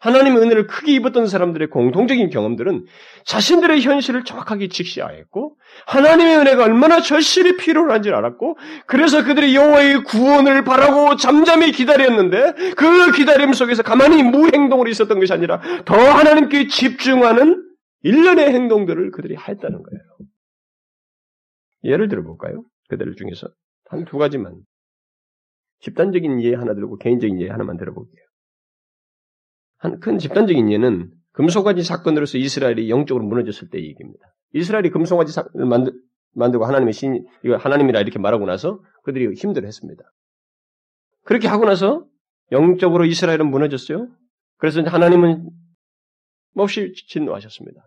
[0.00, 2.86] 하나님의 은혜를 크게 입었던 사람들의 공통적인 경험들은
[3.24, 11.16] 자신들의 현실을 정확하게 직시하였고 하나님의 은혜가 얼마나 절실히 필요한지 알았고 그래서 그들이 여호와의 구원을 바라고
[11.16, 17.64] 잠잠히 기다렸는데 그 기다림 속에서 가만히 무행동으로 있었던 것이 아니라 더 하나님께 집중하는
[18.02, 20.00] 일련의 행동들을 그들이 했다는 거예요.
[21.84, 22.62] 예를 들어 볼까요?
[22.88, 23.48] 그들 중에서
[23.90, 24.54] 한 두 가지만
[25.80, 28.24] 집단적인 예 하나 들고 개인적인 예 하나만 들어볼게요.
[29.78, 34.26] 한 큰 집단적인 예는 금송아지 사건으로서 이스라엘이 영적으로 무너졌을 때 얘기입니다.
[34.54, 35.92] 이스라엘이 금송아지 사건을 만들,
[36.34, 40.02] 만들고 하나님의 신, 이거 하나님이라 이렇게 말하고 나서 그들이 힘들어 했습니다.
[41.24, 42.04] 그렇게 하고 나서
[42.50, 44.08] 영적으로 이스라엘은 무너졌어요.
[44.56, 45.48] 그래서 하나님은
[46.54, 47.80] 몹시 진노하셨습니다.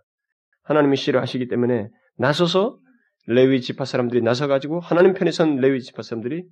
[0.63, 2.79] 하나님이 싫어하시기 때문에 나서서
[3.27, 6.45] 레위 지파 사람들이 나서 가지고 하나님 편에 선 레위 지파 사람들이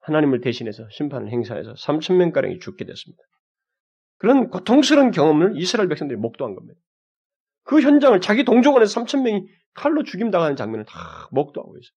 [0.00, 3.22] 하나님을 대신해서 심판을 행사해서 3천 명 가량이 죽게 됐습니다.
[4.18, 6.80] 그런 고통스러운 경험을 이스라엘 백성들이 목도한 겁니다.
[7.64, 11.92] 그 현장을 자기 동족 안에서 3천 명이 칼로 죽임 당하는 장면을 다 목도하고 있어요.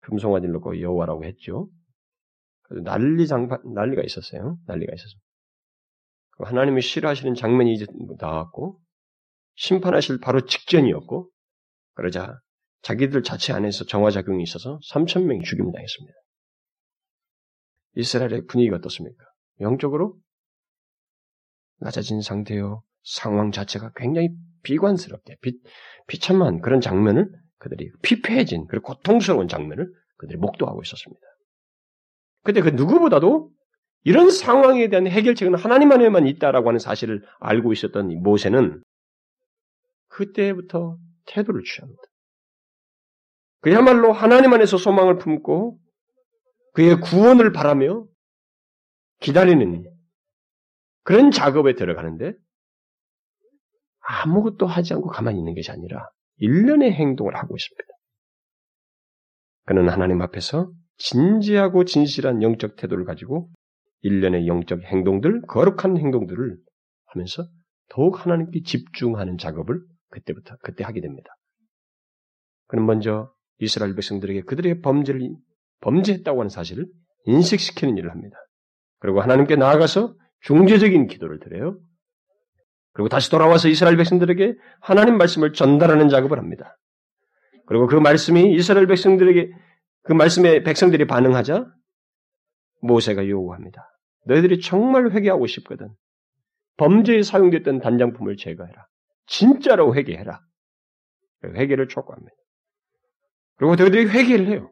[0.00, 1.68] 금송아지를 놓고 여호와라고 했죠.
[2.82, 4.58] 난리 장파 난리가 있었어요.
[4.66, 5.20] 난리가 있었어요.
[6.38, 7.86] 하나님이 싫어하시는 장면이 이제
[8.18, 8.80] 나왔고
[9.56, 11.30] 심판하실 바로 직전이었고
[11.94, 12.40] 그러자
[12.82, 16.18] 자기들 자체 안에서 정화작용이 있어서 3천 명이 죽임 당했습니다.
[17.96, 19.24] 이스라엘의 분위기가 어떻습니까?
[19.60, 20.16] 영적으로
[21.78, 22.82] 낮아진 상태요.
[23.02, 24.30] 상황 자체가 굉장히
[24.62, 25.58] 비관스럽게 비,
[26.06, 31.20] 비참한 그런 장면을 그들이 피폐해진 그리고 고통스러운 장면을 그들이 목도하고 있었습니다.
[32.42, 33.50] 근데 그 누구보다도
[34.04, 38.82] 이런 상황에 대한 해결책은 하나님 안에만 있다라고 하는 사실을 알고 있었던 모세는
[40.08, 42.02] 그때부터 태도를 취합니다.
[43.60, 45.78] 그야말로 하나님 안에서 소망을 품고
[46.74, 48.06] 그의 구원을 바라며
[49.20, 49.84] 기다리는
[51.02, 52.34] 그런 작업에 들어가는데
[54.00, 57.84] 아무것도 하지 않고 가만히 있는 것이 아니라 일련의 행동을 하고 있습니다.
[59.66, 63.50] 그는 하나님 앞에서 진지하고 진실한 영적 태도를 가지고
[64.00, 66.58] 일련의 영적 행동들, 거룩한 행동들을
[67.06, 67.44] 하면서
[67.88, 71.30] 더욱 하나님께 집중하는 작업을 그때부터 그때 하게 됩니다.
[72.66, 75.22] 그는 먼저 이스라엘 백성들에게 그들의 범죄를
[75.84, 76.86] 범죄했다고 하는 사실을
[77.26, 78.36] 인식시키는 일을 합니다.
[78.98, 81.78] 그리고 하나님께 나아가서 중재적인 기도를 드려요.
[82.92, 86.76] 그리고 다시 돌아와서 이스라엘 백성들에게 하나님 말씀을 전달하는 작업을 합니다.
[87.66, 89.50] 그리고 그 말씀이 이스라엘 백성들에게
[90.04, 91.66] 그 말씀에 백성들이 반응하자
[92.82, 93.88] 모세가 요구합니다.
[94.26, 95.88] 너희들이 정말 회개하고 싶거든.
[96.76, 98.86] 범죄에 사용됐던 단장품을 제거해라.
[99.26, 100.40] 진짜로 회개해라.
[101.44, 102.32] 회개를 촉구합니다.
[103.56, 104.70] 그리고 너희들이 회개를 해요.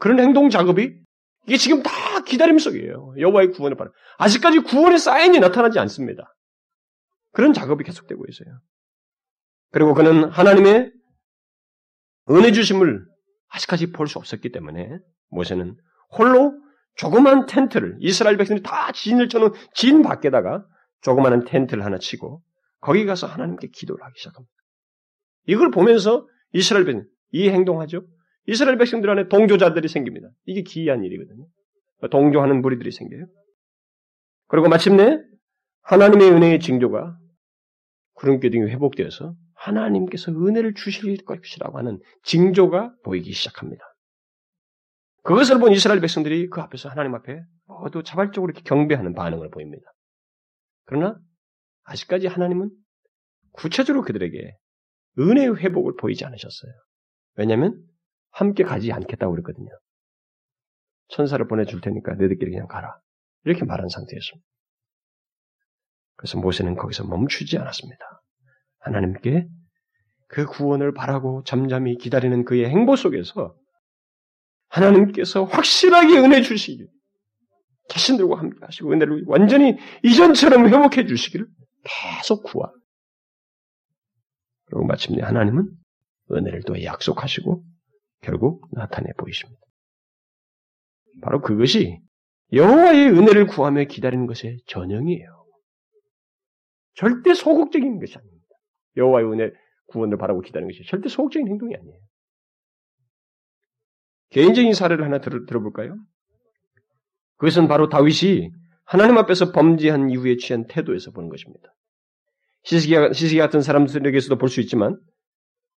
[0.00, 0.98] 그런 행동 작업이
[1.46, 1.90] 이게 지금 다
[2.24, 3.14] 기다림 속이에요.
[3.18, 3.90] 여호와의 구원을 바라.
[4.18, 6.34] 아직까지 구원의 사인이 나타나지 않습니다.
[7.32, 8.60] 그런 작업이 계속되고 있어요.
[9.70, 10.92] 그리고 그는 하나님의
[12.30, 13.06] 은혜 주심을
[13.48, 15.76] 아직까지 볼 수 없었기 때문에 모세는
[16.18, 16.58] 홀로
[16.96, 20.64] 조그만 텐트를 이스라엘 백성들이 다 진을 쳐놓은 진 밖에다가
[21.02, 22.42] 조그마한 텐트를 하나 치고
[22.80, 24.52] 거기 가서 하나님께 기도를 하기 시작합니다.
[25.46, 28.02] 이걸 보면서 이스라엘 백성 이 행동하죠.
[28.46, 30.28] 이스라엘 백성들 안에 동조자들이 생깁니다.
[30.44, 31.46] 이게 기이한 일이거든요.
[32.10, 33.26] 동조하는 무리들이 생겨요.
[34.48, 35.18] 그리고 마침내
[35.82, 37.18] 하나님의 은혜의 징조가
[38.14, 43.84] 구름 기둥이 회복되어서 하나님께서 은혜를 주실 것이라고 하는 징조가 보이기 시작합니다.
[45.22, 49.84] 그것을 본 이스라엘 백성들이 그 앞에서 하나님 앞에 모두 자발적으로 이렇게 경배하는 반응을 보입니다.
[50.84, 51.18] 그러나
[51.82, 52.70] 아직까지 하나님은
[53.52, 54.56] 구체적으로 그들에게
[55.18, 56.72] 은혜의 회복을 보이지 않으셨어요.
[57.34, 57.82] 왜냐하면
[58.36, 59.70] 함께 가지 않겠다고 그랬거든요.
[61.08, 63.00] 천사를 보내줄 테니까 너희들끼리 그냥 가라.
[63.44, 64.46] 이렇게 말한 상태였습니다.
[66.16, 68.04] 그래서 모세는 거기서 멈추지 않았습니다.
[68.80, 69.48] 하나님께
[70.28, 73.56] 그 구원을 바라고 잠잠히 기다리는 그의 행보 속에서
[74.68, 76.88] 하나님께서 확실하게 은혜 주시길,
[77.88, 81.46] 자신들과 함께 하시고 은혜를 완전히 이전처럼 회복해 주시기를
[81.84, 82.70] 계속 구하.
[84.66, 85.70] 그리고 마침내 하나님은
[86.32, 87.75] 은혜를 또 약속하시고
[88.26, 89.60] 결국 나타내 보이십니다.
[91.22, 92.00] 바로 그것이
[92.52, 95.46] 여호와의 은혜를 구하며 기다리는 것의 전형이에요.
[96.94, 98.48] 절대 소극적인 것이 아닙니다.
[98.96, 99.50] 여호와의 은혜
[99.86, 102.00] 구원을 바라고 기다리는 것이 절대 소극적인 행동이 아니에요.
[104.30, 105.96] 개인적인 사례를 하나 들, 들어볼까요?
[107.36, 108.50] 그것은 바로 다윗이
[108.84, 111.72] 하나님 앞에서 범죄한 이후에 취한 태도에서 보는 것입니다.
[112.64, 114.98] 시스기 같은 사람들에게서도 볼 수 있지만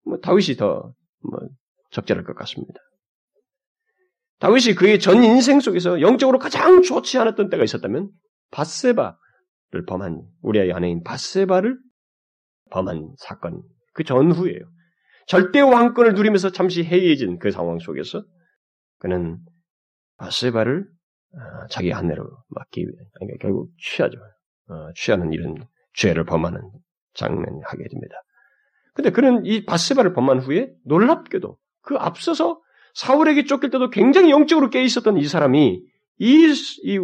[0.06, 1.40] 뭐 다윗이 더 뭐,
[1.90, 2.80] 적절할 것 같습니다.
[4.40, 8.10] 다윗이 그의 전 인생 속에서 영적으로 가장 좋지 않았던 때가 있었다면
[8.50, 11.76] 바세바를 범한 우리 아이 아내인 바세바를
[12.70, 13.62] 범한 사건
[13.94, 14.60] 그 전후예요.
[15.26, 18.24] 절대 왕권을 누리면서 잠시 해이해진 그 상황 속에서
[18.98, 19.38] 그는
[20.16, 20.86] 바세바를
[21.34, 24.18] 어, 자기 아내로 맡기 위해 그러니까 결국 취하죠.
[24.68, 25.56] 어, 취하는 이런
[25.94, 26.60] 죄를 범하는
[27.14, 28.14] 장면을 하게 됩니다.
[28.94, 32.60] 근데 그는 이 바세바를 범한 후에 놀랍게도 그 앞서서
[32.94, 35.82] 사울에게 쫓길 때도 굉장히 영적으로 깨 있었던 이 사람이
[36.18, 36.98] 이, 이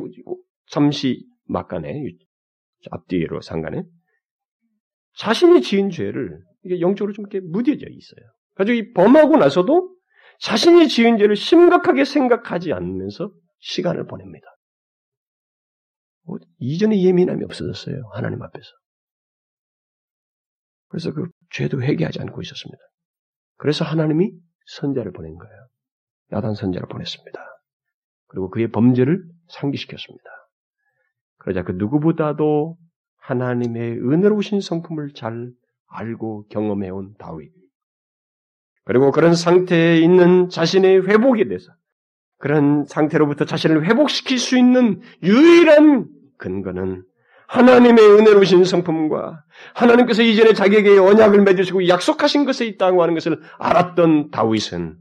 [0.71, 1.93] 잠시 막간에
[2.91, 3.85] 앞뒤로 상간에
[5.17, 8.27] 자신이 지은 죄를 이게 영적으로 좀 이렇게 무뎌져 있어요.
[8.55, 9.95] 가지고 이 범하고 나서도
[10.41, 14.47] 자신이 지은 죄를 심각하게 생각하지 않으면서 시간을 보냅니다.
[16.25, 18.11] 뭐, 이전에 예민함이 없어졌어요.
[18.13, 18.67] 하나님 앞에서.
[20.89, 22.79] 그래서 그 죄도 회개하지 않고 있었습니다.
[23.57, 24.33] 그래서 하나님이
[24.67, 25.67] 선자를 보낸 거예요.
[26.33, 27.41] 야단 선자를 보냈습니다.
[28.29, 30.25] 그리고 그의 범죄를 상기시켰습니다.
[31.39, 32.77] 그러자 그 누구보다도
[33.19, 35.53] 하나님의 은혜로우신 성품을 잘
[35.87, 37.53] 알고 경험해온 다윗.
[38.85, 41.73] 그리고 그런 상태에 있는 자신의 회복에 대해서
[42.39, 47.05] 그런 상태로부터 자신을 회복시킬 수 있는 유일한 근거는
[47.55, 54.97] 하나님의 은혜로우신 성품과 하나님께서 이전에 자기에게 언약을 맺으시고 약속하신 것에 있다고 하는 것을 알았던 다윗은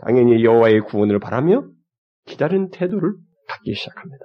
[0.00, 1.66] 당연히 여호와의 구원을 바라며
[2.26, 3.14] 기다리는 태도를
[3.48, 4.24] 갖기 시작합니다.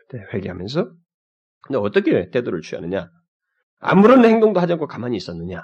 [0.00, 0.92] 그때 회개하면서
[1.62, 3.08] 근데 어떻게 태도를 취하느냐?
[3.80, 5.62] 아무런 행동도 하지 않고 가만히 있었느냐?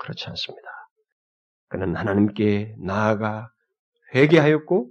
[0.00, 0.68] 그렇지 않습니다.
[1.68, 3.50] 그는 하나님께 나아가
[4.16, 4.90] 회개하였고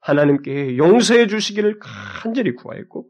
[0.00, 3.08] 하나님께 용서해 주시기를 간절히 구하였고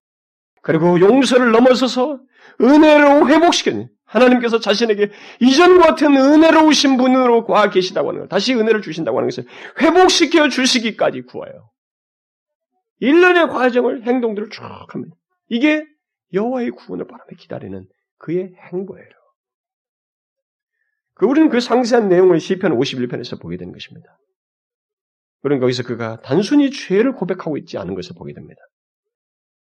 [0.62, 2.20] 그리고 용서를 넘어서서
[2.60, 3.88] 은혜로 회복시켰네.
[4.04, 9.44] 하나님께서 자신에게 이전과 같은 은혜로우신 분으로 과 계시다고 하는 것, 다시 은혜를 주신다고 하는 것을
[9.80, 11.70] 회복시켜 주시기까지 구하여.
[12.98, 15.16] 일련의 과정을, 행동들을 쭉 합니다.
[15.48, 15.86] 이게
[16.32, 17.86] 여호와의 구원을 바라며 기다리는
[18.18, 19.08] 그의 행보예요.
[21.14, 24.18] 그 우리는 그 상세한 내용을 시편 51편에서 보게 되는 것입니다.
[25.42, 28.60] 그런 거기서 그가 단순히 죄를 고백하고 있지 않은 것을 보게 됩니다.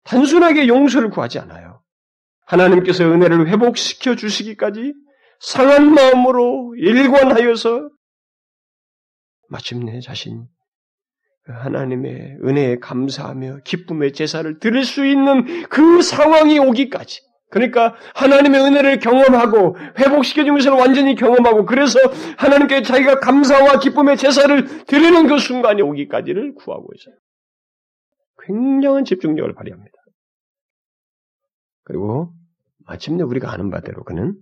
[0.05, 1.83] 단순하게 용서를 구하지 않아요.
[2.47, 4.95] 하나님께서 은혜를 회복시켜 주시기까지
[5.41, 7.91] 상한 마음으로 일관하여서
[9.49, 10.47] 마침내 자신
[11.45, 18.99] 그 하나님의 은혜에 감사하며 기쁨의 제사를 드릴 수 있는 그 상황이 오기까지 그러니까 하나님의 은혜를
[18.99, 21.99] 경험하고 회복시켜준 것을 완전히 경험하고 그래서
[22.37, 27.15] 하나님께 자기가 감사와 기쁨의 제사를 드리는 그 순간이 오기까지를 구하고 있어요.
[28.49, 29.97] 굉장한 집중력을 발휘합니다.
[31.85, 32.33] 그리고
[32.87, 34.35] 마침내 우리가 아는 바대로 그는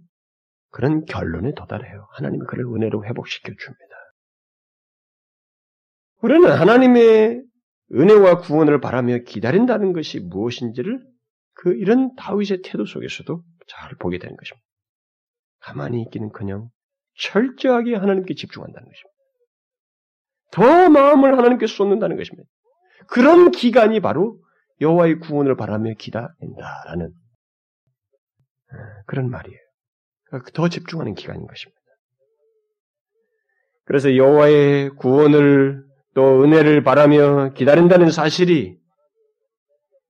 [0.70, 2.08] 그런 결론에 도달해요.
[2.12, 3.96] 하나님이 그를 은혜로 회복시켜 줍니다.
[6.22, 7.44] 우리는 하나님의
[7.92, 11.06] 은혜와 구원을 바라며 기다린다는 것이 무엇인지를
[11.54, 14.66] 그 이런 다윗의 태도 속에서도 잘 보게 되는 것입니다.
[15.60, 16.68] 가만히 있기는커녕
[17.18, 19.16] 철저하게 하나님께 집중한다는 것입니다.
[20.52, 22.48] 더 마음을 하나님께 쏟는다는 것입니다.
[23.08, 24.38] 그런 기간이 바로
[24.80, 27.12] 여호와의 구원을 바라며 기다린다라는
[28.72, 29.58] 예, 그런 말이에요.
[30.26, 31.80] 그러니까 더 집중하는 기간인 것입니다.
[33.84, 38.76] 그래서 여호와의 구원을 또 은혜를 바라며 기다린다는 사실이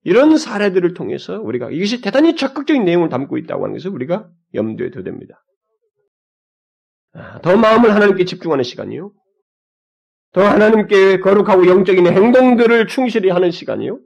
[0.03, 5.03] 이런 사례들을 통해서 우리가 이것이 대단히 적극적인 내용을 담고 있다고 하는 것을 우리가 염두에 둬야
[5.03, 5.43] 됩니다.
[7.13, 9.11] 아, 더 마음을 하나님께 집중하는 시간이요.
[10.33, 13.99] 더 하나님께 거룩하고 영적인 행동들을 충실히 하는 시간이요.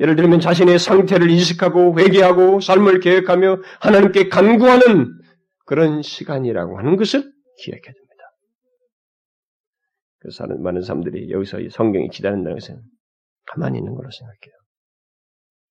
[0.00, 5.12] 예를 들면 자신의 상태를 인식하고 회개하고 삶을 계획하며 하나님께 간구하는
[5.66, 7.20] 그런 시간이라고 하는 것을
[7.58, 8.24] 기억해야 됩니다.
[10.20, 12.80] 그래서 많은 사람들이 여기서 성경이 기다린다는 것은
[13.46, 14.58] 가만히 있는 거로 생각해요.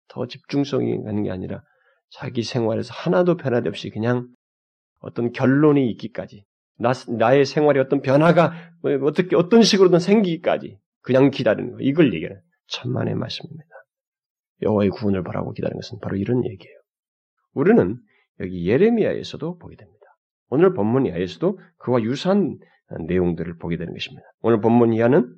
[0.07, 1.63] 더 집중성이 가는 게 아니라
[2.09, 4.27] 자기 생활에서 하나도 변화도 없이 그냥
[4.99, 6.45] 어떤 결론이 있기까지
[6.81, 12.41] 나, 나의 생활에 어떤 변화가 뭐 어떻게 어떤 식으로든 생기기까지 그냥 기다리는 거 이걸 얘기하는
[12.67, 13.69] 천만의 말씀입니다.
[14.61, 16.77] 여호와의 구원을 바라고 기다리는 것은 바로 이런 얘기예요.
[17.53, 17.97] 우리는
[18.39, 19.99] 여기 예레미야에서도 보게 됩니다.
[20.49, 22.57] 오늘 본문 이하에서도 그와 유사한
[23.07, 24.27] 내용들을 보게 되는 것입니다.
[24.41, 25.33] 오늘 본문 이하는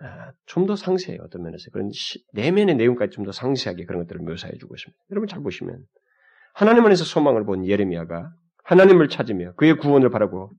[0.00, 1.22] 아, 좀더 상세해요.
[1.22, 1.70] 어떤 면에서.
[1.70, 1.90] 그런
[2.32, 4.98] 내면의 내용까지 좀 더 상세하게 그런 것들을 묘사해 주고 있습니다.
[5.10, 5.84] 여러분 잘 보시면
[6.54, 10.50] 하나님 안에서 소망을 본 예레미야가 하나님을 찾으며 그의 구원을 바라고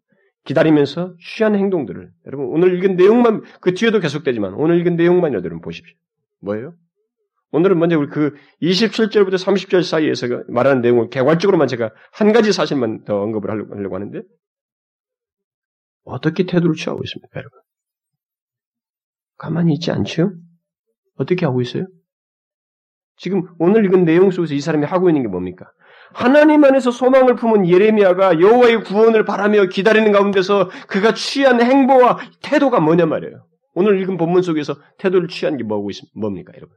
[0.46, 5.96] 기다리면서 취한 행동들을 여러분 오늘 읽은 내용만 그 뒤에도 계속되지만 오늘 읽은 내용만 여러분 보십시오.
[6.42, 6.74] 뭐예요?
[7.52, 13.04] 오늘은 먼저 우리 그 27절부터 30절 사이에서 그 말하는 내용을 개괄적으로만 제가 한 가지 사실만
[13.06, 14.24] 더 언급을 하려고 하는데
[16.04, 17.60] 어떻게 태도를 취하고 있습니까, 여러분?
[19.38, 20.34] 가만히 있지 않죠?
[21.16, 21.86] 어떻게 하고 있어요?
[23.18, 25.72] 지금 오늘 읽은 내용 속에서 이 사람이 하고 있는 게 뭡니까?
[26.12, 33.06] 하나님 안에서 소망을 품은 예레미야가 여호와의 구원을 바라며 기다리는 가운데서 그가 취한 행보와 태도가 뭐냐
[33.06, 33.48] 말이에요.
[33.74, 36.20] 오늘 읽은 본문 속에서 태도를 취한 게 뭐고 있습니까?
[36.20, 36.76] 뭡니까, 여러분?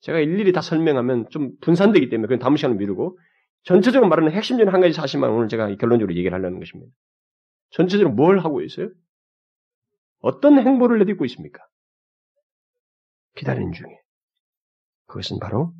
[0.00, 3.18] 제가 일일이 다 설명하면 좀 분산되기 때문에 그건 다음 시간에 미루고
[3.64, 6.90] 전체적으로 말하는 핵심적인 한 가지 사실만 오늘 제가 결론적으로 얘기를 하려는 것입니다.
[7.70, 8.90] 전체적으로 뭘 하고 있어요?
[10.20, 11.62] 어떤 행보를 내딛고 있습니까?
[13.34, 13.88] 기다리는 중에.
[15.06, 15.72] 그것은 바로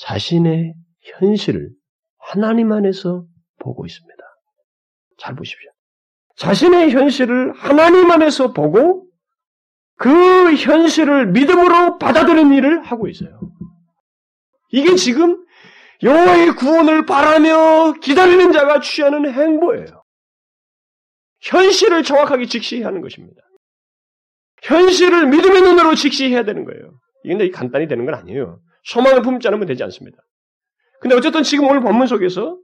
[0.00, 1.70] 자신의 현실을
[2.18, 3.26] 하나님 안에서
[3.58, 4.16] 보고 있습니다.
[5.18, 5.70] 잘 보십시오.
[6.36, 9.06] 자신의 현실을 하나님 안에서 보고
[9.96, 13.38] 그 현실을 믿음으로 받아들이는 일을 하고 있어요.
[14.70, 15.44] 이게 지금
[16.02, 20.02] 여호와의 구원을 바라며 기다리는 자가 취하는 행보예요.
[21.42, 23.42] 현실을 정확하게 직시하는 것입니다.
[24.62, 26.98] 현실을 믿음의 눈으로 직시해야 되는 거예요.
[27.24, 28.60] 이게 간단히 되는 건 아니에요.
[28.84, 30.18] 소망을 품지 않으면 되지 않습니다.
[31.00, 32.58] 근데 어쨌든 지금 오늘 본문 속에서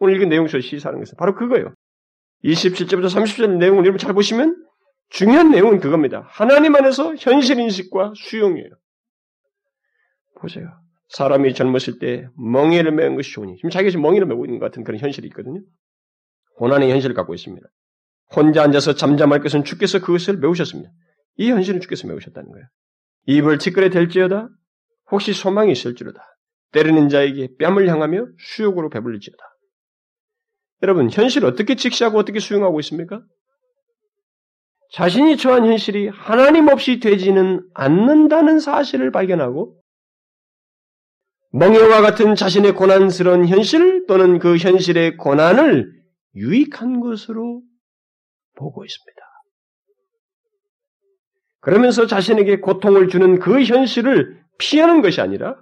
[0.00, 1.74] 오늘 읽은 내용 속에서 시사하는 것은 바로 그거예요.
[2.44, 4.56] 27절부터 30절 내용을 여러분 잘 보시면
[5.10, 6.26] 중요한 내용은 그겁니다.
[6.28, 8.70] 하나님 안에서 현실 인식과 수용이에요.
[10.40, 10.66] 보세요.
[11.08, 14.82] 사람이 젊었을 때 멍에를 메는 것이 좋으니 지금 자기가 지금 멍에를 메고 있는 것 같은
[14.82, 15.60] 그런 현실이 있거든요.
[16.56, 17.66] 고난의 현실을 갖고 있습니다.
[18.34, 20.90] 혼자 앉아서 잠잠할 것은 주께서 그것을 메우셨습니다.
[21.36, 22.66] 이 현실은 주께서 메우셨다는 거예요.
[23.26, 24.48] 입을 치끄레 될지어다
[25.12, 26.20] 혹시 소망이 있을지로다.
[26.72, 29.38] 때리는 자에게 뺨을 향하며 수욕으로 배불릴지어다.
[30.82, 33.22] 여러분 현실 어떻게 직시하고 어떻게 수용하고 있습니까?
[34.92, 39.78] 자신이 처한 현실이 하나님 없이 되지는 않는다는 사실을 발견하고
[41.52, 45.92] 멍해와 같은 자신의 고난스러운 현실 또는 그 현실의 고난을
[46.34, 47.62] 유익한 것으로
[48.56, 49.22] 보고 있습니다.
[51.60, 55.56] 그러면서 자신에게 고통을 주는 그 현실을 피하는 것이 아니라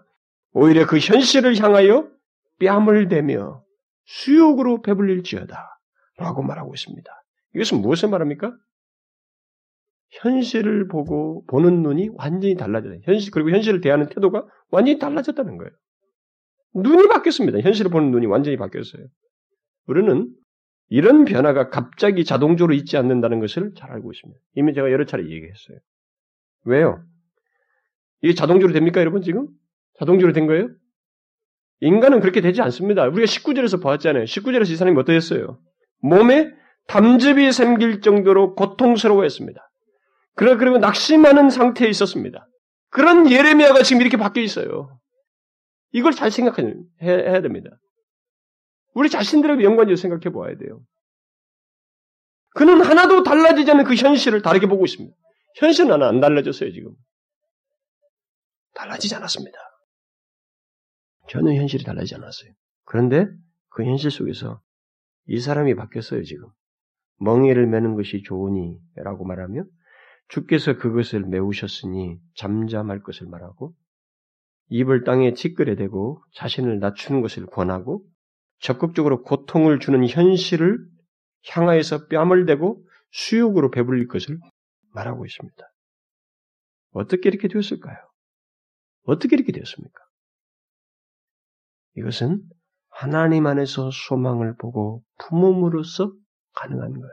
[0.53, 2.09] 오히려 그 현실을 향하여
[2.59, 3.65] 뺨을 대며
[4.05, 5.81] 수욕으로 배불릴지어다
[6.19, 7.11] 라고 말하고 있습니다.
[7.55, 8.55] 이것은 무엇을 말합니까?
[10.11, 12.97] 현실을 보고 보는 눈이 완전히 달라졌다.
[13.05, 15.71] 현실 그리고 현실을 대하는 태도가 완전히 달라졌다는 거예요.
[16.75, 17.61] 눈이 바뀌었습니다.
[17.61, 19.07] 현실을 보는 눈이 완전히 바뀌었어요.
[19.87, 20.29] 우리는
[20.89, 24.41] 이런 변화가 갑자기 자동적으로 있지 않는다는 것을 잘 알고 있습니다.
[24.55, 25.79] 이미 제가 여러 차례 얘기했어요.
[26.65, 27.05] 왜요?
[28.23, 29.49] 이게 자동적으로 됩니까, 여러분, 지금?
[29.99, 30.69] 자동적으로 된 거예요?
[31.81, 33.05] 인간은 그렇게 되지 않습니다.
[33.05, 34.25] 우리가 19절에서 보았잖아요.
[34.25, 35.59] 19절에서 이 사람이 어떠했어요?
[36.03, 36.51] 몸에
[36.87, 39.61] 담즙이 생길 정도로 고통스러워했습니다.
[40.35, 42.47] 그러, 그리고 낙심하는 상태에 있었습니다.
[42.91, 44.99] 그런 예레미야가 지금 이렇게 바뀌어 있어요.
[45.93, 47.71] 이걸 잘 생각해야 해야 됩니다.
[48.95, 50.81] 우리 자신들하고 연관지어 생각해 보아야 돼요.
[52.55, 55.15] 그는 하나도 달라지지 않는 그 현실을 다르게 보고 있습니다.
[55.57, 56.93] 현실은 하나 안 달라졌어요, 지금.
[58.81, 59.59] 달라지지 않았습니다.
[61.29, 62.53] 전혀 현실이 달라지지 않았어요.
[62.85, 63.27] 그런데
[63.69, 64.61] 그 현실 속에서
[65.27, 66.49] 이 사람이 바뀌었어요, 지금.
[67.19, 69.65] 멍에를 매는 것이 좋으니 라고 말하며
[70.29, 73.75] 주께서 그것을 메우셨으니 잠잠할 것을 말하고
[74.69, 78.05] 입을 땅에 찌끄레 대고 자신을 낮추는 것을 권하고
[78.61, 80.79] 적극적으로 고통을 주는 현실을
[81.49, 84.39] 향하여서 뺨을 대고 수욕으로 배불릴 것을
[84.93, 85.73] 말하고 있습니다.
[86.93, 88.10] 어떻게 이렇게 되었을까요?
[89.11, 90.01] 어떻게 이렇게 되었습니까?
[91.97, 92.43] 이것은
[92.91, 96.13] 하나님 안에서 소망을 보고 품음으로써
[96.55, 97.13] 가능한 거예요.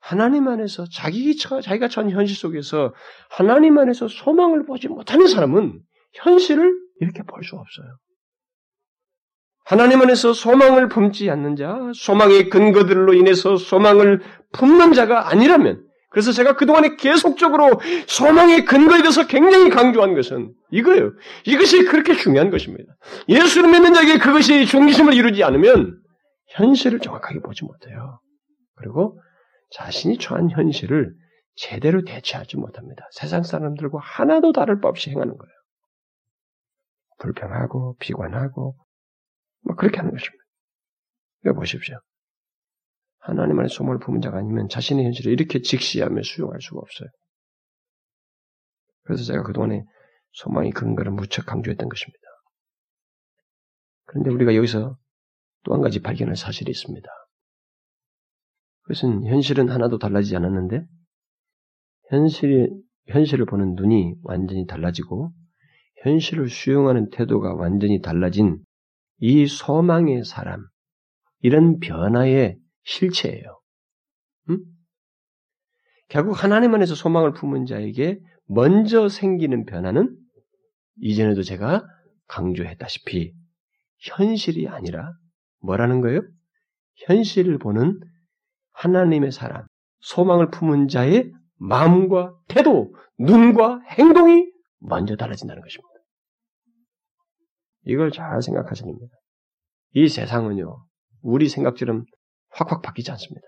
[0.00, 2.94] 하나님 안에서 자기 자기가 처한 현실 속에서
[3.30, 5.80] 하나님 안에서 소망을 보지 못하는 사람은
[6.12, 7.96] 현실을 이렇게 볼 수 없어요.
[9.64, 14.20] 하나님 안에서 소망을 품지 않는 자, 소망의 근거들로 인해서 소망을
[14.52, 15.83] 품는 자가 아니라면,
[16.14, 21.10] 그래서 제가 그동안에 계속적으로 소망의 근거에 대해서 굉장히 강조한 것은 이거예요.
[21.44, 22.94] 이것이 그렇게 중요한 것입니다.
[23.28, 26.00] 예수를 믿는 자에게 그것이 중심을 이루지 않으면
[26.50, 28.20] 현실을 정확하게 보지 못해요.
[28.76, 29.20] 그리고
[29.72, 31.12] 자신이 처한 현실을
[31.56, 33.08] 제대로 대처하지 못합니다.
[33.10, 35.52] 세상 사람들과 하나도 다를 바 없이 행하는 거예요.
[37.18, 38.76] 불평하고 비관하고
[39.64, 40.44] 뭐 그렇게 하는 것입니다.
[41.44, 41.98] 이거 보십시오.
[43.26, 47.08] 하나님 안에 소망을 품은 자가 아니면 자신의 현실을 이렇게 직시하며 수용할 수가 없어요.
[49.04, 49.82] 그래서 제가 그동안에
[50.32, 52.20] 소망의 근거를 무척 강조했던 것입니다.
[54.04, 54.98] 그런데 우리가 여기서
[55.64, 57.08] 또 한 가지 발견할 사실이 있습니다.
[58.82, 60.84] 그것은 현실은 하나도 달라지지 않았는데
[62.10, 62.68] 현실이
[63.06, 65.32] 현실을 보는 눈이 완전히 달라지고
[66.02, 68.62] 현실을 수용하는 태도가 완전히 달라진
[69.20, 70.66] 이 소망의 사람
[71.40, 73.60] 이런 변화의 실체예요.
[74.50, 74.58] 음?
[76.08, 80.16] 결국 하나님 안에서 소망을 품은 자에게 먼저 생기는 변화는
[81.00, 81.84] 이전에도 제가
[82.28, 83.34] 강조했다시피
[84.00, 85.12] 현실이 아니라
[85.60, 86.20] 뭐라는 거예요?
[87.06, 88.00] 현실을 보는
[88.72, 89.66] 하나님의 사람,
[90.00, 94.46] 소망을 품은 자의 마음과 태도, 눈과 행동이
[94.78, 95.88] 먼저 달라진다는 것입니다.
[97.86, 99.14] 이걸 잘 생각하셔야 됩니다.
[99.92, 100.84] 이 세상은요,
[101.22, 102.04] 우리 생각처럼
[102.54, 103.46] 확확 바뀌지 않습니다.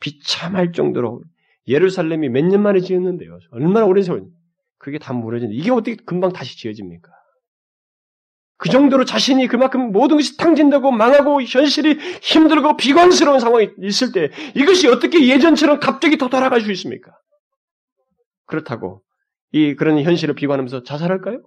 [0.00, 1.22] 비참할 정도로
[1.68, 3.38] 예루살렘이 몇 년 만에 지었는데요.
[3.50, 4.24] 얼마나 오랜 세월,
[4.78, 7.10] 그게 다 무너지는데, 이게 어떻게 금방 다시 지어집니까?
[8.58, 14.88] 그 정도로 자신이 그만큼 모든 것이 탕진되고 망하고 현실이 힘들고 비관스러운 상황이 있을 때 이것이
[14.88, 17.12] 어떻게 예전처럼 갑자기 더 돌아갈 수 있습니까?
[18.46, 19.02] 그렇다고
[19.52, 21.42] 이 그런 현실을 비관하면서 자살할까요?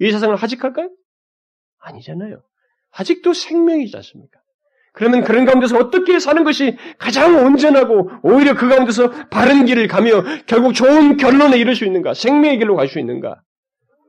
[0.00, 0.90] 이 세상을 하직할까요?
[1.78, 2.40] 아니잖아요.
[2.92, 4.38] 아직도 생명이지 않습니까?
[4.94, 10.72] 그러면 그런 가운데서 어떻게 사는 것이 가장 온전하고 오히려 그 가운데서 바른 길을 가며 결국
[10.72, 12.14] 좋은 결론에 이를 수 있는가?
[12.14, 13.42] 생명의 길로 갈 수 있는가?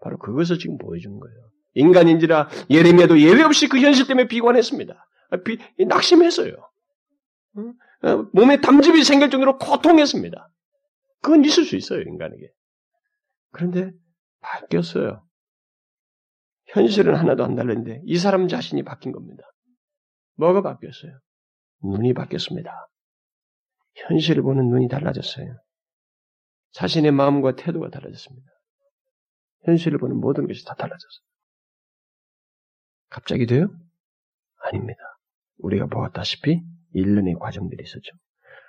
[0.02, 1.36] 바로 그것을 지금 보여주는 거예요.
[1.74, 4.94] 인간인지라 예레미야도 예외 없이 그 현실 때문에 비관했습니다.
[5.44, 6.54] 비, 낙심했어요.
[8.04, 10.50] 어, 몸에 담즙이 생길 정도로 고통했습니다.
[11.24, 12.52] 그건 있을 수 있어요, 인간에게.
[13.52, 13.92] 그런데
[14.42, 15.24] 바뀌었어요.
[16.68, 19.44] 현실은 하나도 안 달랐는데 이 사람 자신이 바뀐 겁니다.
[20.36, 21.20] 뭐가 바뀌었어요?
[21.84, 22.72] 눈이 바뀌었습니다.
[23.96, 25.58] 현실을 보는 눈이 달라졌어요.
[26.72, 28.50] 자신의 마음과 태도가 달라졌습니다.
[29.64, 31.26] 현실을 보는 모든 것이 다 달라졌어요.
[33.10, 33.70] 갑자기 돼요?
[34.58, 35.00] 아닙니다.
[35.60, 36.62] 우리가 보았다시피
[36.94, 38.12] 일련의 과정들이 있었죠.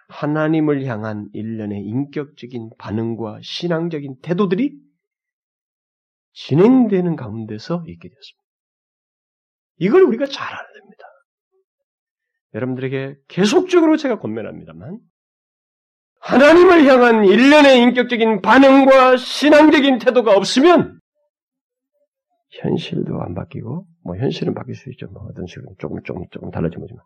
[0.08, 4.78] 하나님을 향한 일련의 인격적인 반응과 신앙적인 태도들이
[6.32, 8.46] 진행되는 가운데서 있게 되었습니다.
[9.78, 11.04] 이걸 우리가 잘 알아야 됩니다.
[12.56, 14.98] 여러분들에게 계속적으로 제가 권면합니다만,
[16.20, 20.98] 하나님을 향한 일련의 인격적인 반응과 신앙적인 태도가 없으면,
[22.50, 25.06] 현실도 안 바뀌고, 뭐 현실은 바뀔 수 있죠.
[25.08, 27.04] 뭐 어떤 식으로 조금, 조금, 조금 달라진 거지만.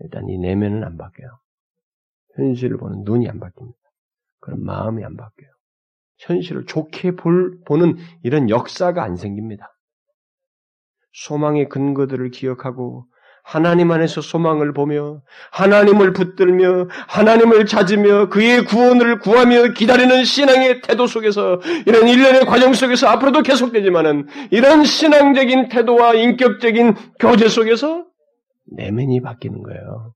[0.00, 1.30] 일단 이 내면은 안 바뀌어요.
[2.36, 3.74] 현실을 보는 눈이 안 바뀝니다.
[4.40, 5.50] 그런 마음이 안 바뀌어요.
[6.18, 9.72] 현실을 좋게 볼, 보는 이런 역사가 안 생깁니다.
[11.12, 13.06] 소망의 근거들을 기억하고
[13.48, 15.22] 하나님 안에서 소망을 보며
[15.52, 23.08] 하나님을 붙들며 하나님을 찾으며 그의 구원을 구하며 기다리는 신앙의 태도 속에서 이런 일련의 과정 속에서
[23.08, 28.04] 앞으로도 계속되지만은 이런 신앙적인 태도와 인격적인 교제 속에서
[28.76, 30.12] 내면이 바뀌는 거예요.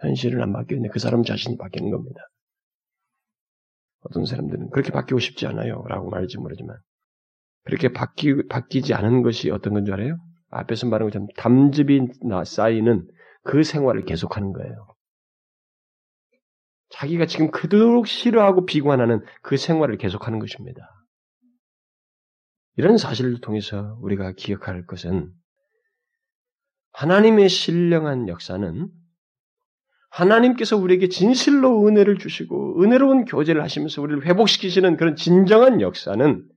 [0.00, 2.20] 현실은 안 바뀌는데 그 사람 자신이 바뀌는 겁니다.
[4.02, 5.82] 어떤 사람들은 그렇게 바뀌고 싶지 않아요.
[5.88, 6.76] 라고 말할지 모르지만
[7.64, 10.16] 그렇게 바뀌, 바뀌지 않은 것이 어떤 건 줄 알아요?
[10.50, 12.08] 앞에서 말한 것처럼 담즙이
[12.44, 13.08] 쌓이는
[13.42, 14.86] 그 생활을 계속하는 거예요.
[16.90, 20.82] 자기가 지금 그토록 싫어하고 비관하는 그 생활을 계속하는 것입니다.
[22.76, 25.32] 이런 사실을 통해서 우리가 기억할 것은
[26.92, 28.88] 하나님의 신령한 역사는
[30.10, 36.48] 하나님께서 우리에게 진실로 은혜를 주시고 은혜로운 교제를 하시면서 우리를 회복시키시는 그런 진정한 역사는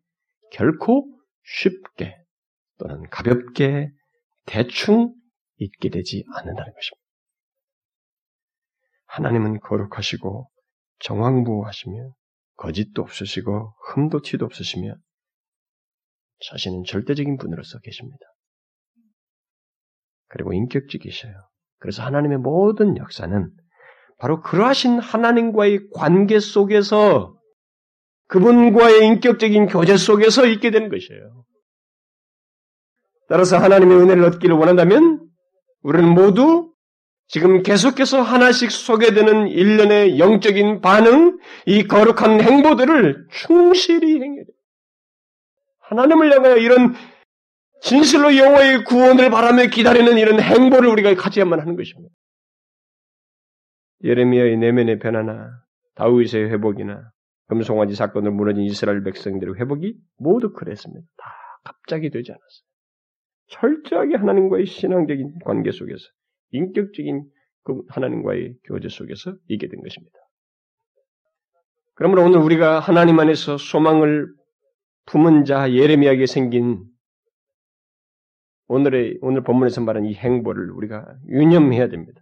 [0.51, 1.07] 결코
[1.43, 2.22] 쉽게
[2.83, 3.89] 또는 가볍게
[4.45, 5.13] 대충
[5.57, 7.03] 잊게 되지 않는다는 것입니다.
[9.05, 10.49] 하나님은 거룩하시고
[10.99, 12.13] 정황부하시며
[12.55, 14.95] 거짓도 없으시고 흠도 티도 없으시며
[16.49, 18.25] 자신은 절대적인 분으로서 계십니다.
[20.27, 21.33] 그리고 인격적이셔요.
[21.77, 23.49] 그래서 하나님의 모든 역사는
[24.17, 27.37] 바로 그러하신 하나님과의 관계 속에서
[28.27, 31.45] 그분과의 인격적인 교제 속에서 있게 되는 것이에요.
[33.29, 35.21] 따라서 하나님의 은혜를 얻기를 원한다면
[35.81, 36.73] 우리는 모두
[37.27, 44.55] 지금 계속해서 하나씩 소개되는 일련의 영적인 반응, 이 거룩한 행보들을 충실히 행해야 돼요.
[45.79, 46.93] 하나님을 향하여 이런
[47.81, 52.13] 진실로 여호와의 구원을 바라며 기다리는 이런 행보를 우리가 가져야만 하는 것입니다.
[54.03, 55.49] 예레미야의 내면의 변화나
[55.95, 57.11] 다윗의 회복이나
[57.47, 61.05] 금송아지 사건으로 무너진 이스라엘 백성들의 회복이 모두 그랬습니다.
[61.17, 61.25] 다
[61.63, 62.72] 갑자기 되지 않았어요.
[63.53, 66.03] 철저하게 하나님과의 신앙적인 관계 속에서
[66.51, 67.23] 인격적인
[67.63, 70.17] 그 하나님과의 교제 속에서 있게 된 것입니다.
[71.95, 74.27] 그러므로 오늘 우리가 하나님 안에서 소망을
[75.05, 76.83] 품은 자 예레미야에게 생긴
[78.67, 82.21] 오늘의, 오늘 본문에서 말하는 이 행보를 우리가 유념해야 됩니다.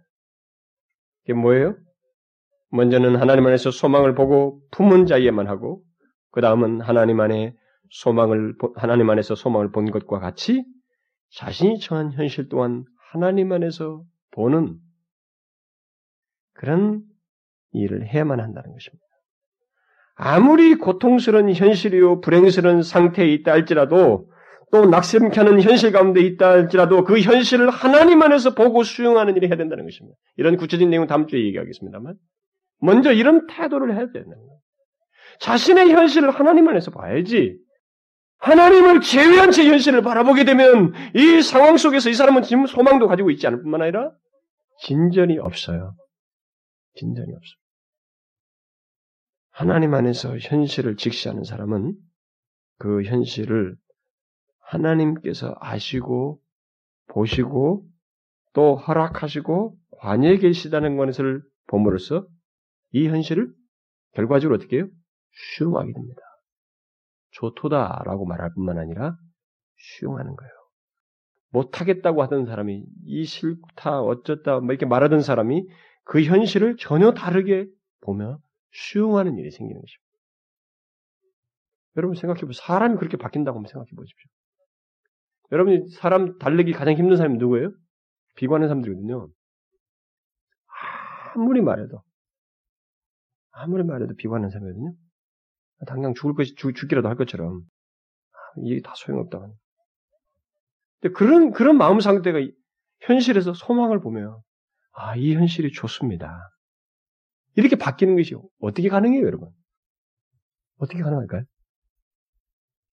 [1.24, 1.76] 이게 뭐예요?
[2.70, 5.82] 먼저는 하나님 안에서 소망을 보고 품은 자에만 하고,
[6.30, 7.54] 그 다음은 하나님 안에
[7.90, 10.64] 소망을, 하나님 안에서 소망을 본 것과 같이
[11.34, 14.76] 자신이 처한 현실 또한 하나님 안에서 보는
[16.52, 17.02] 그런
[17.72, 19.02] 일을 해야만 한다는 것입니다.
[20.14, 24.30] 아무리 고통스러운 현실이요, 불행스러운 상태에 있다 할지라도
[24.70, 29.56] 또 낙심케 하는 현실 가운데 있다 할지라도 그 현실을 하나님 안에서 보고 수용하는 일을 해야
[29.56, 30.16] 된다는 것입니다.
[30.36, 32.14] 이런 구체적인 내용은 다음 주에 얘기하겠습니다만
[32.80, 34.60] 먼저 이런 태도를 해야 된다는 거예요.
[35.40, 37.58] 자신의 현실을 하나님 안에서 봐야지
[38.42, 43.46] 하나님을 제외한 채 현실을 바라보게 되면 이 상황 속에서 이 사람은 지금 소망도 가지고 있지
[43.46, 44.10] 않을 뿐만 아니라
[44.80, 45.94] 진전이 없어요.
[46.94, 47.62] 진전이 없어요.
[49.50, 51.94] 하나님 안에서 현실을 직시하는 사람은
[52.78, 53.76] 그 현실을
[54.58, 56.40] 하나님께서 아시고
[57.10, 57.86] 보시고
[58.54, 62.26] 또 허락하시고 관여에 계시다는 것을 봄으로써
[62.90, 63.52] 이 현실을
[64.14, 64.88] 결과적으로 어떻게 해요?
[65.30, 66.22] 수용하게 됩니다.
[67.32, 69.16] 좋도다라고 말할 뿐만 아니라
[69.76, 70.52] 수용하는 거예요.
[71.50, 75.66] 못하겠다고 하던 사람이 이 싫다 어쩌다 뭐 이렇게 말하던 사람이
[76.04, 77.66] 그 현실을 전혀 다르게
[78.00, 78.38] 보며
[78.72, 80.02] 수용하는 일이 생기는 것입니다.
[81.96, 82.62] 여러분 생각해 보세요.
[82.64, 84.30] 사람이 그렇게 바뀐다고 한번 생각해 보십시오.
[85.52, 87.72] 여러분이 사람 달래기 가장 힘든 사람이 누구예요?
[88.36, 89.28] 비관하는 사람들이거든요.
[91.34, 92.02] 아무리 말해도
[93.50, 94.94] 아무리 말해도 비관하는 사람이거든요.
[95.86, 97.62] 당장 죽을 것이 죽, 죽기라도 할 것처럼
[98.64, 99.40] 이게 다 소용없다.
[101.00, 102.38] 근데 그런 그런 마음 상태가
[103.00, 104.40] 현실에서 소망을 보면
[104.92, 106.50] 아, 이 현실이 좋습니다.
[107.54, 109.50] 이렇게 바뀌는 것이 어떻게 가능해요, 여러분?
[110.78, 111.44] 어떻게 가능할까요?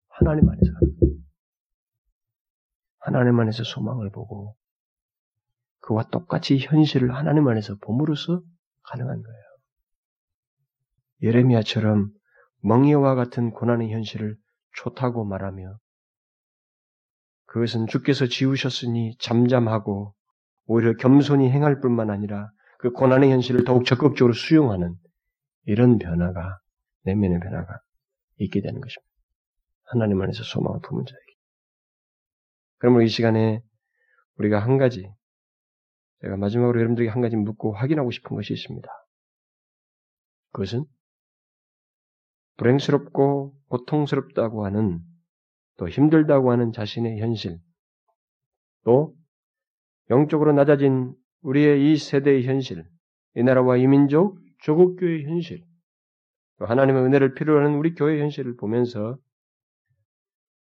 [0.08, 0.72] 하나님 안에서.
[3.00, 4.56] 하나님 안에서 소망을 보고
[5.82, 8.42] 그와 똑같이 현실을 하나님 안에서 봄으로써
[8.84, 9.44] 가능한 거예요.
[11.22, 12.12] 예레미야처럼
[12.62, 14.38] 멍에와 같은 고난의 현실을
[14.74, 15.78] 좋다고 말하며
[17.46, 20.14] 그것은 주께서 지우셨으니 잠잠하고
[20.66, 24.96] 오히려 겸손히 행할 뿐만 아니라 그 고난의 현실을 더욱 적극적으로 수용하는
[25.66, 26.60] 이런 변화가
[27.04, 27.80] 내면의 변화가
[28.38, 29.10] 있게 되는 것입니다.
[29.84, 31.38] 하나님 안에서 소망을 품은 자에게.
[32.78, 33.62] 그러므로 이 시간에
[34.38, 35.12] 우리가 한 가지
[36.22, 38.88] 제가 마지막으로 여러분들에게 한 가지 묻고 확인하고 싶은 것이 있습니다.
[40.52, 40.86] 그것은
[42.60, 45.00] 불행스럽고 고통스럽다고 하는
[45.78, 47.58] 또 힘들다고 하는 자신의 현실,
[48.84, 49.16] 또
[50.10, 52.86] 영적으로 낮아진 우리의 이 세대의 현실,
[53.36, 55.64] 이 나라와 이 민족, 조국교의 현실,
[56.60, 59.18] 하나님의 은혜를 필요로 하는 우리 교회 현실을 보면서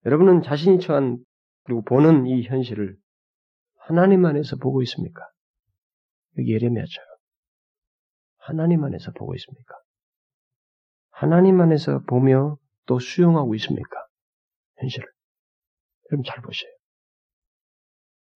[0.05, 1.19] 여러분은 자신이 처한
[1.65, 2.97] 그리고 보는 이 현실을
[3.79, 5.23] 하나님 안에서 보고 있습니까?
[6.39, 7.09] 여기 예레미야처럼
[8.37, 9.75] 하나님 안에서 보고 있습니까?
[11.19, 14.07] 하나님 안에서 보며 또 수용하고 있습니까?
[14.77, 15.09] 현실을.
[16.11, 16.71] 여러분 잘 보세요.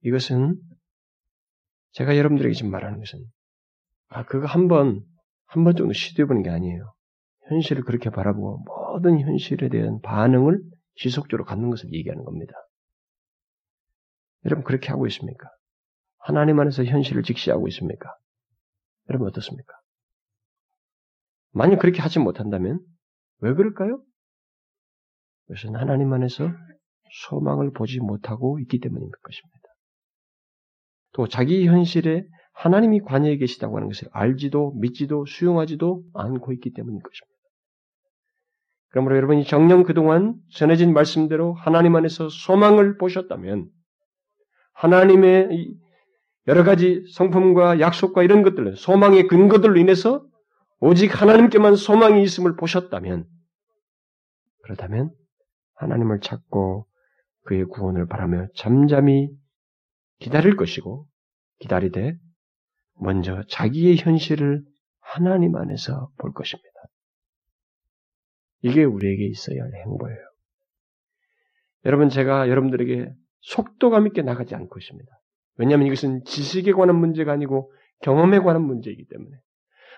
[0.05, 0.61] 이것은
[1.91, 3.18] 제가 여러분들에게 지금 말하는 것은
[4.11, 5.05] 아 그거 한번
[5.47, 6.95] 한 번 정도 시도해보는 게 아니에요.
[7.49, 10.62] 현실을 그렇게 바라보고 모든 현실에 대한 반응을
[10.95, 12.53] 지속적으로 갖는 것을 얘기하는 겁니다.
[14.45, 15.49] 여러분 그렇게 하고 있습니까?
[16.18, 18.14] 하나님 안에서 현실을 직시하고 있습니까?
[19.09, 19.78] 여러분 어떻습니까?
[21.53, 22.80] 만약 그렇게 하지 못한다면
[23.40, 24.03] 왜 그럴까요?
[25.46, 26.51] 그것은 하나님 안에서
[27.28, 29.59] 소망을 보지 못하고 있기 때문인 것입니다.
[31.12, 37.38] 또 자기 현실에 하나님이 관여해 계시다고 하는 것을 알지도 믿지도 수용하지도 않고 있기 때문인 것입니다.
[38.90, 43.68] 그러므로 여러분이 정녕 그동안 전해진 말씀대로 하나님 안에서 소망을 보셨다면
[44.72, 45.76] 하나님의
[46.46, 50.24] 여러 가지 성품과 약속과 이런 것들, 소망의 근거들로 인해서
[50.81, 53.26] 오직 하나님께만 소망이 있음을 보셨다면,
[54.62, 55.11] 그렇다면
[55.74, 56.87] 하나님을 찾고
[57.45, 59.31] 그의 구원을 바라며 잠잠히
[60.18, 61.07] 기다릴 것이고,
[61.61, 62.16] 기다리되
[63.01, 64.62] 먼저 자기의 현실을
[65.01, 66.68] 하나님 안에서 볼 것입니다.
[68.61, 70.18] 이게 우리에게 있어야 할 행보예요.
[71.85, 75.11] 여러분, 제가 여러분들에게 속도감 있게 나가지 않고 있습니다.
[75.57, 77.72] 왜냐하면 이것은 지식에 관한 문제가 아니고
[78.03, 79.37] 경험에 관한 문제이기 때문에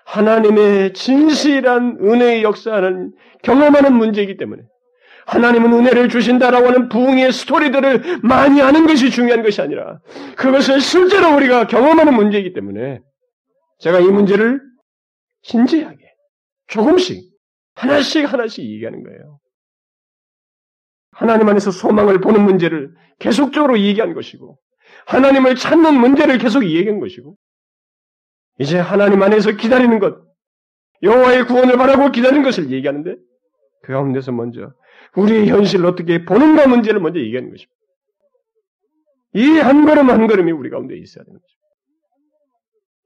[0.05, 4.63] 하나님의 진실한 은혜의 역사는 경험하는 문제이기 때문에
[5.25, 9.99] 하나님은 은혜를 주신다라고 하는 부흥의 스토리들을 많이 아는 것이 중요한 것이 아니라
[10.35, 12.99] 그것을 실제로 우리가 경험하는 문제이기 때문에
[13.79, 14.61] 제가 이 문제를
[15.43, 15.97] 진지하게
[16.67, 17.23] 조금씩
[17.75, 19.39] 하나씩 하나씩 얘기하는 거예요.
[21.11, 24.57] 하나님 안에서 소망을 보는 문제를 계속적으로 얘기한 것이고
[25.05, 27.35] 하나님을 찾는 문제를 계속 얘기한 것이고
[28.61, 30.21] 이제 하나님 안에서 기다리는 것
[31.01, 33.15] 여호와의 구원을 바라고 기다리는 것을 얘기하는데
[33.81, 34.71] 그 가운데서 먼저
[35.15, 37.75] 우리의 현실을 어떻게 보는가 문제를 먼저 얘기하는 것입니다.
[39.33, 41.61] 이 한 걸음 한 걸음이 우리 가운데 있어야 되는 것입니다.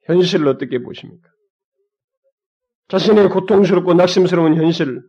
[0.08, 1.30] 현실을 어떻게 보십니까?
[2.90, 5.02] 자신의 고통스럽고 낙심스러운 현실,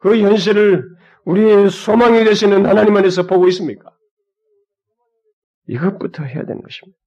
[0.00, 0.84] 그 현실을
[1.24, 3.90] 우리의 소망이 되시는 하나님 안에서 보고 있습니까?
[5.68, 6.98] 이것부터 해야 되는 것입니다.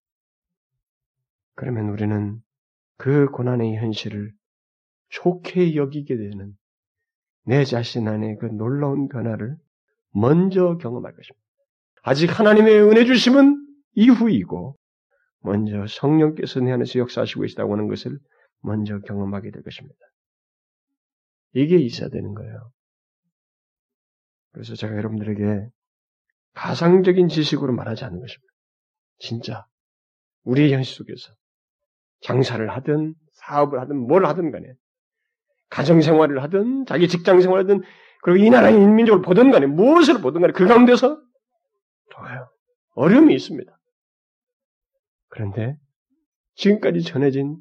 [1.55, 2.41] 그러면 우리는
[2.97, 4.31] 그 고난의 현실을
[5.09, 6.53] 좋게 여기게 되는
[7.43, 9.57] 내 자신 안에 그 놀라운 변화를
[10.11, 11.41] 먼저 경험할 것입니다.
[12.03, 14.77] 아직 하나님의 은혜 주심은 이후이고
[15.39, 18.19] 먼저 성령께서 내 안에서 역사하시고 계시다고 하는 것을
[18.61, 19.97] 먼저 경험하게 될 것입니다.
[21.53, 22.71] 이게 있어야 되는 거예요.
[24.51, 25.67] 그래서 제가 여러분들에게
[26.53, 28.53] 가상적인 지식으로 말하지 않는 것입니다.
[29.17, 29.65] 진짜
[30.43, 31.33] 우리의 현실 속에서
[32.21, 34.73] 장사를 하든 사업을 하든 뭘 하든 간에
[35.69, 37.81] 가정생활을 하든 자기 직장생활을 하든
[38.23, 41.21] 그리고 이 나라의 인민족을 보든 간에 무엇을 보든 간에 그 가운데서
[42.11, 42.49] 좋아요.
[42.93, 43.71] 어려움이 있습니다.
[45.29, 45.77] 그런데
[46.55, 47.57] 지금까지 전해진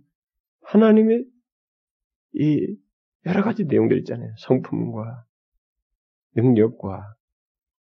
[0.65, 1.25] 하나님의
[2.35, 2.77] 이
[3.27, 4.33] 여러 가지 내용들 있잖아요.
[4.39, 5.25] 성품과
[6.35, 7.15] 능력과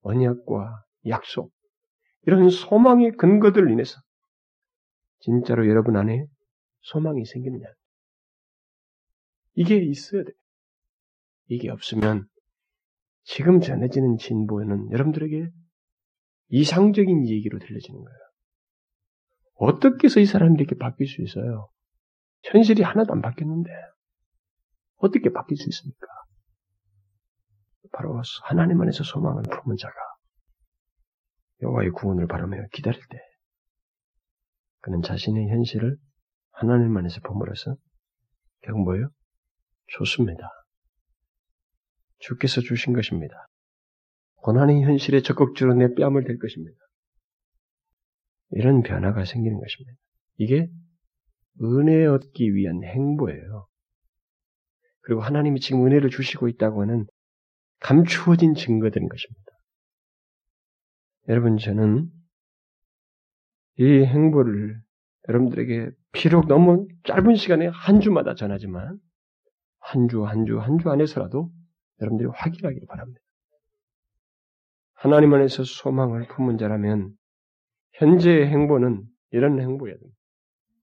[0.03, 1.53] 언약과 약속
[2.23, 4.01] 이런 소망의 근거들을 인해서
[5.21, 6.27] 진짜로 여러분 안에
[6.81, 7.67] 소망이 생기느냐
[9.55, 10.35] 이게 있어야 돼요.
[11.49, 12.29] 이게 없으면
[13.25, 15.51] 지금 전해지는 진보는 여러분들에게
[16.51, 18.19] 이상적인 얘기로 들려지는 거예요.
[19.55, 21.69] 어떻게 해서 이 사람이 이렇게 바뀔 수 있어요?
[22.45, 23.71] 현실이 하나도 안 바뀌었는데
[24.97, 26.07] 어떻게 바뀔 수 있습니까?
[27.93, 29.95] 바로 하나님 안에서 소망을 품은 자가
[31.63, 33.19] 여호와의 구원을 바라며 기다릴 때
[34.81, 35.97] 그는 자신의 현실을
[36.61, 37.77] 하나님 안에서 품으로써
[38.63, 39.11] 결국 뭐예요?
[39.87, 40.43] 좋습니다.
[42.19, 43.47] 주께서 주신 것입니다.
[44.43, 46.77] 고난의 현실에 적극적으로 내 뺨을 댈 것입니다.
[48.51, 49.97] 이런 변화가 생기는 것입니다.
[50.39, 50.69] 이게
[51.63, 53.69] 은혜 얻기 위한 행보예요.
[55.03, 57.07] 그리고 하나님이 지금 은혜를 주시고 있다고 하는
[57.79, 59.53] 감추어진 증거들인 것입니다.
[61.29, 62.11] 여러분, 저는
[63.77, 64.88] 이 행보를
[65.29, 68.99] 여러분들에게 비록 너무 짧은 시간에 한 주마다 전하지만
[69.81, 71.51] 한 주, 한 주, 한 주 안에서라도
[72.01, 73.21] 여러분들이 확인하기를 바랍니다.
[74.95, 77.13] 하나님 안에서 소망을 품은 자라면
[77.93, 80.19] 현재의 행보는 이런 행보여야 됩니다.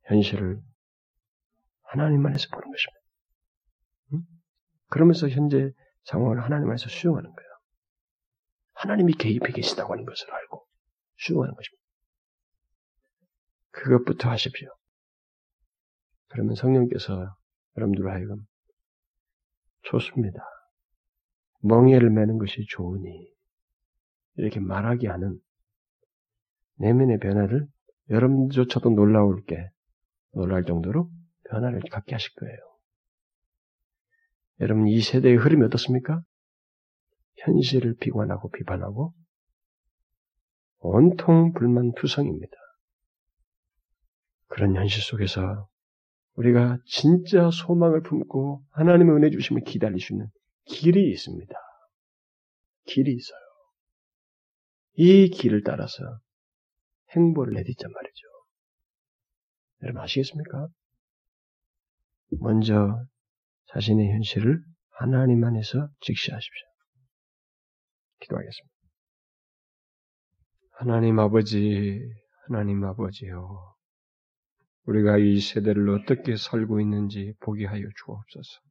[0.06, 0.62] 현실을
[1.84, 3.02] 하나님 안에서 보는 것입니다.
[4.14, 4.22] 응?
[4.89, 5.72] 그러면서 현재
[6.04, 7.50] 상황을 하나님 안에서 수용하는 거예요.
[8.74, 10.66] 하나님이 개입해 계시다고 하는 것을 알고
[11.18, 11.85] 수용하는 것입니다.
[13.76, 14.69] 그것부터 하십시오.
[16.28, 17.36] 그러면 성령께서
[17.78, 18.45] 여러분들 하여금
[19.84, 20.39] 좋습니다.
[21.61, 23.28] 멍에를 매는 것이 좋으니
[24.38, 25.39] 이렇게 말하게 하는
[26.78, 27.67] 내면의 변화를
[28.09, 29.69] 여러분조차도 놀라울 게
[30.34, 31.09] 놀랄 정도로
[31.49, 32.57] 변화를 갖게 하실 거예요.
[34.61, 36.21] 여러분 이 세대의 흐름이 어떻습니까?
[37.38, 39.13] 현실을 비관하고 비판하고
[40.80, 42.64] 온통 불만투성입니다.
[44.48, 45.68] 그런 현실 속에서
[46.36, 50.28] 우리가 진짜 소망을 품고 하나님의 은혜 주심을 기다릴 수 있는
[50.66, 51.54] 길이 있습니다.
[52.86, 53.39] 길이 있어요.
[54.98, 56.04] 이 길을 따라서
[57.16, 58.28] 행보를 내딛자 말이죠.
[59.84, 60.68] 여러분 아시겠습니까?
[62.39, 63.06] 먼저
[63.68, 66.68] 자신의 현실을 하나님 안에서 직시하십시오.
[68.22, 68.76] 기도하겠습니다.
[70.72, 72.00] 하나님 아버지,
[72.48, 73.74] 하나님 아버지요.
[74.86, 78.62] 우리가 이 세대를 어떻게 살고 있는지 보게 하여 주옵소서.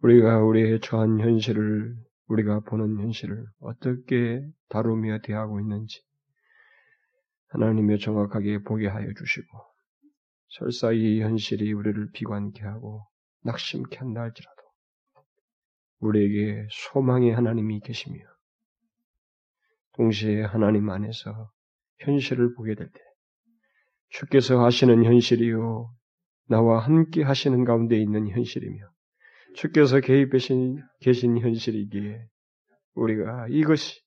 [0.00, 1.94] 우리가 우리의 처한 현실을,
[2.28, 6.02] 우리가 보는 현실을 어떻게 다루며 대하고 있는지
[7.48, 9.58] 하나님의 정확하게 보게 하여 주시고,
[10.48, 13.06] 설사 이 현실이 우리를 비관케 하고
[13.44, 14.62] 낙심케 한다 할지라도,
[15.98, 18.18] 우리에게 소망의 하나님이 계시며,
[19.92, 21.52] 동시에 하나님 안에서
[21.98, 23.00] 현실을 보게 될 때,
[24.12, 25.90] 주께서 하시는 현실이요,
[26.48, 28.84] 나와 함께 하시는 가운데 있는 현실이며,
[29.54, 32.26] 주께서 개입하신 계신 현실이기에
[32.94, 34.00] 우리가 이것이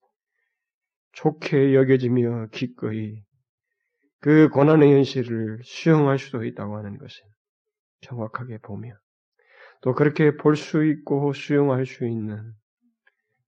[1.14, 3.24] 좋게 여겨지며 기꺼이
[4.20, 7.24] 그 고난의 현실을 수용할 수도 있다고 하는 것을
[8.02, 8.94] 정확하게 보며
[9.82, 12.54] 또 그렇게 볼 수 있고 수용할 수 있는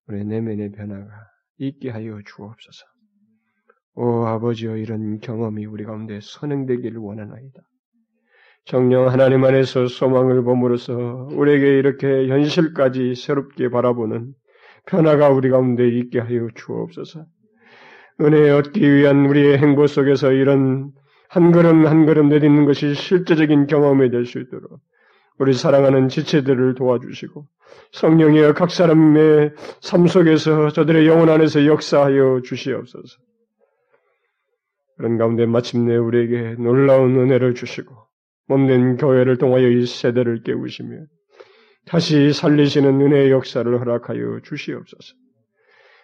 [0.08, 1.12] 우리 내면의 변화가
[1.58, 2.97] 있게 하여 주옵소서.
[4.00, 7.62] 오 아버지여 이런 경험이 우리 가운데 선행되기를 원하나이다.
[8.66, 10.94] 정령 하나님 안에서 소망을 봄으로써
[11.32, 14.34] 우리에게 이렇게 현실까지 새롭게 바라보는
[14.86, 17.26] 변화가 우리 가운데 있게 하여 주옵소서.
[18.22, 20.92] 은혜 얻기 위한 우리의 행보 속에서 이런
[21.28, 24.80] 한 걸음 한 걸음 내딛는 것이 실제적인 경험이 될 수 있도록
[25.40, 27.48] 우리 사랑하는 지체들을 도와주시고
[27.94, 33.27] 성령이여 각 사람의 삶 속에서 저들의 영혼 안에서 역사하여 주시옵소서.
[34.98, 37.96] 그런 가운데 마침내 우리에게 놀라운 은혜를 주시고
[38.48, 41.06] 몸된 교회를 통하여 이 세대를 깨우시며
[41.86, 45.14] 다시 살리시는 은혜의 역사를 허락하여 주시옵소서.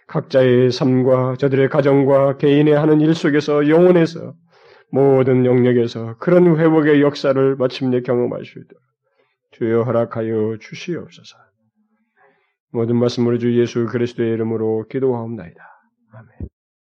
[0.08, 4.34] 각자의 삶과 저들의 가정과 개인의 하는 일 속에서 영혼에서
[4.92, 8.82] 모든 영역에서 그런 회복의 역사를 마침내 경험할 수 있도록
[9.52, 11.38] 주여 허락하여 주시옵소서.
[12.72, 15.62] 모든 말씀을 주 예수 그리스도의 이름으로 기도하옵나이다.
[16.12, 16.53] 아멘.